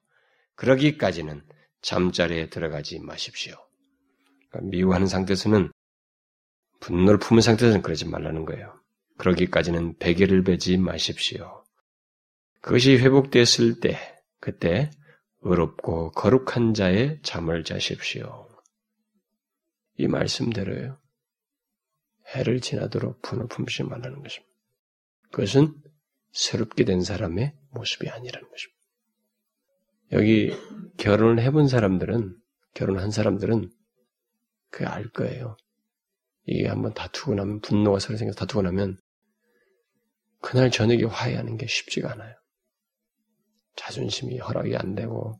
[0.55, 1.43] 그러기까지는
[1.81, 3.55] 잠자리에 들어가지 마십시오.
[4.49, 5.71] 그러니까 미워하는 상태에서는
[6.79, 8.73] 분노를 품은 상태에서는 그러지 말라는 거예요.
[9.17, 11.60] 그러기까지는 베개를 베지 마십시오.
[12.61, 13.97] 그것이 회복됐을 때,
[14.39, 14.91] 그때
[15.41, 18.47] 의롭고 거룩한 자의 잠을 자십시오.
[19.97, 20.99] 이 말씀대로요.
[22.35, 24.53] 해를 지나도록 분을 품지 말라는 것입니다.
[25.31, 25.75] 그것은
[26.31, 28.81] 새롭게 된 사람의 모습이 아니라는 것입니다.
[30.13, 30.53] 여기
[30.97, 32.37] 결혼을 해본 사람들은,
[32.73, 33.71] 결혼한 사람들은
[34.69, 35.57] 그 알 거예요.
[36.45, 38.97] 이게 한번 다투고 나면, 분노가 서로 생겨서 다투고 나면,
[40.41, 42.40] 그날 저녁에 화해하는 게 쉽지가 않아요.
[43.81, 45.39] 자존심이 허락이 안 되고,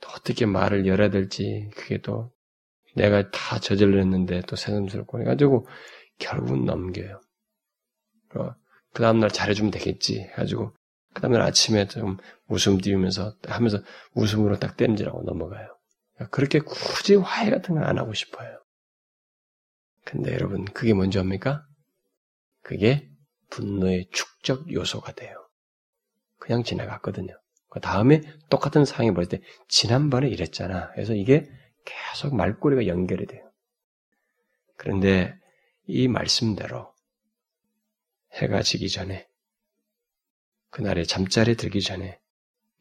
[0.00, 2.32] 또 어떻게 말을 열어야 될지, 그게 또
[2.94, 5.66] 내가 다 저질렀는데 또 새삼스럽고 해가지고
[6.18, 7.20] 결국은 넘겨요.
[8.36, 8.54] 어,
[8.92, 10.72] 그 다음날 잘해주면 되겠지 해가지고
[11.14, 13.78] 그 다음날 아침에 좀 웃음 띄우면서 하면서
[14.14, 15.76] 웃음으로 딱 땜질하고 넘어가요.
[16.30, 18.62] 그렇게 굳이 화해 같은 걸안 하고 싶어요.
[20.04, 21.66] 근데 여러분 그게 뭔지 압니까?
[22.62, 23.08] 그게
[23.50, 25.36] 분노의 축적 요소가 돼요.
[26.38, 27.34] 그냥 지나갔거든요.
[27.72, 28.20] 그 다음에
[28.50, 30.90] 똑같은 상황이 벌어질 때 지난번에 이랬잖아.
[30.90, 31.50] 그래서 이게
[31.86, 33.50] 계속 말꼬리가 연결이 돼요.
[34.76, 35.34] 그런데
[35.86, 36.92] 이 말씀대로
[38.34, 39.26] 해가 지기 전에
[40.68, 42.20] 그날의 잠자리에 들기 전에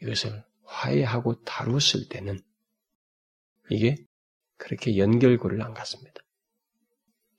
[0.01, 2.41] 이것을 화해하고 다루었을 때는
[3.69, 3.95] 이게
[4.57, 6.21] 그렇게 연결고리를 안 갔습니다.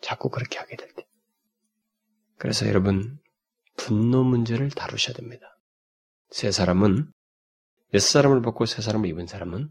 [0.00, 1.06] 자꾸 그렇게 하게 될 때.
[2.38, 3.20] 그래서 여러분
[3.76, 5.58] 분노 문제를 다루셔야 됩니다.
[6.30, 7.12] 세 사람은
[7.94, 9.68] 옛 사람을 벗고 새 사람을 입은 사람은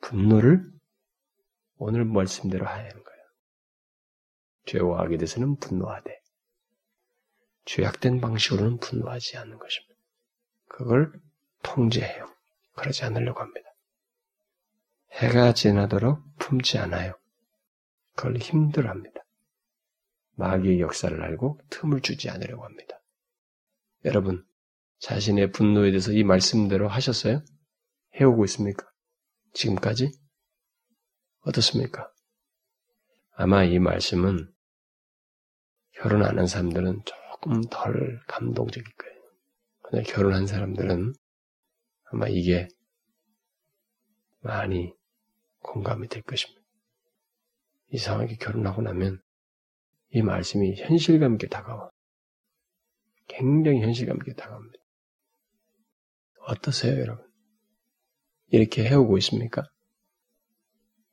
[0.00, 0.68] 분노를
[1.76, 3.22] 오늘 말씀대로 해야 하는 거예요.
[4.66, 6.18] 죄와 악에 대해서는 분노하되
[7.66, 9.94] 죄악된 방식으로는 분노하지 않는 것입니다.
[10.68, 11.12] 그걸
[11.62, 12.32] 통제해요.
[12.74, 13.68] 그러지 않으려고 합니다.
[15.12, 17.18] 해가 지나도록 품지 않아요.
[18.14, 19.20] 그걸 힘들어합니다.
[20.34, 23.00] 마귀의 역사를 알고 틈을 주지 않으려고 합니다.
[24.04, 24.46] 여러분,
[25.00, 27.42] 자신의 분노에 대해서 이 말씀대로 하셨어요?
[28.20, 28.86] 해오고 있습니까?
[29.52, 30.10] 지금까지?
[31.40, 32.10] 어떻습니까?
[33.32, 34.52] 아마 이 말씀은
[35.92, 39.18] 결혼 안 한 사람들은 조금 덜 감동적일 거예요.
[39.82, 41.12] 그러나 결혼한 사람들은
[42.10, 42.68] 아마 이게
[44.40, 44.92] 많이
[45.60, 46.60] 공감이 될 것입니다.
[47.92, 49.20] 이상하게 결혼하고 나면
[50.10, 51.90] 이 말씀이 현실감 있게 다가와.
[53.26, 54.78] 굉장히 현실감 있게 다가옵니다.
[56.48, 57.24] 어떠세요, 여러분?
[58.48, 59.64] 이렇게 해오고 있습니까?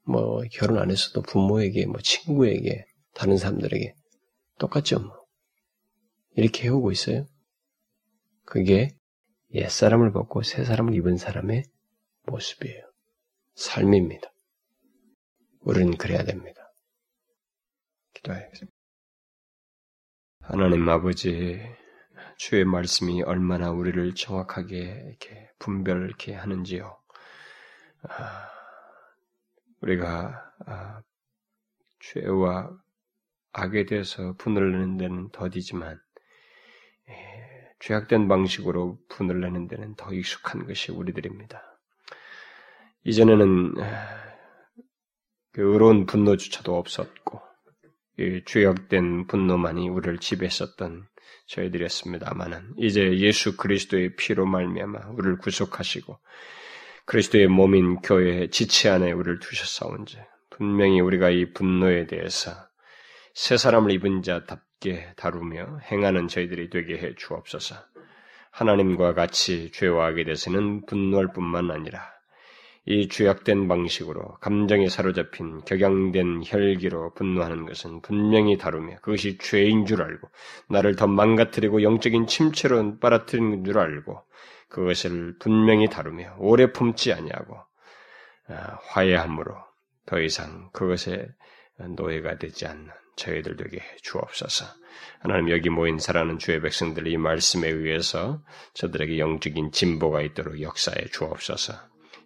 [0.03, 3.93] 뭐, 결혼 안 했어도 부모에게, 뭐, 친구에게, 다른 사람들에게
[4.59, 5.25] 똑같죠, 뭐.
[6.37, 7.25] 이렇게 해오고 있어요?
[8.45, 8.95] 그게
[9.53, 11.63] 옛사람을 벗고 새사람을 입은 사람의
[12.27, 12.81] 모습이에요.
[13.55, 14.31] 삶입니다.
[15.61, 16.61] 우리는 그래야 됩니다.
[18.13, 18.77] 기도하겠습니다.
[20.41, 21.59] 하나님 아버지,
[22.37, 26.97] 주의 말씀이 얼마나 우리를 정확하게 이렇게 분별 이렇게 하는지요.
[28.03, 28.49] 아,
[29.81, 31.01] 우리가 아,
[31.99, 32.71] 죄와
[33.53, 35.99] 악에 대해서 분을 내는 데는 더디지만
[37.09, 41.61] 예, 죄악된 방식으로 분을 내는 데는 더 익숙한 것이 우리들입니다.
[43.05, 43.75] 이전에는
[45.51, 47.41] 그 의로운 분노조차도 없었고
[48.45, 51.07] 죄악된 분노만이 우리를 지배했었던
[51.47, 56.17] 저희들이었습니다만은 이제 예수 그리스도의 피로 말미암아 우리를 구속하시고
[57.05, 60.17] 그리스도의 몸인 교회의 지체 안에 우리를 두셨사온지
[60.49, 62.51] 분명히 우리가 이 분노에 대해서
[63.33, 67.75] 새 사람을 입은 자답게 다루며 행하는 저희들이 되게 해 주옵소서.
[68.51, 72.14] 하나님과 같이 죄와 악에 대해서는 분노할 뿐만 아니라
[72.87, 80.29] 이 죄악된 방식으로 감정에 사로잡힌 격양된 혈기로 분노하는 것은 분명히 다루며 그것이 죄인 줄 알고
[80.69, 84.21] 나를 더 망가뜨리고 영적인 침체로 빨아들이는 줄 알고
[84.69, 87.57] 그것을 분명히 다루며 오래 품지 아니하고
[88.49, 89.55] 아, 화해함으로
[90.05, 91.27] 더 이상 그것에
[91.95, 94.65] 노예가 되지 않는 저희들 되게 주옵소서.
[95.19, 101.94] 하나님 여기 모인 사랑하는 주의 백성들 이 말씀에 의해서 저들에게 영적인 진보가 있도록 역사에 주옵소서.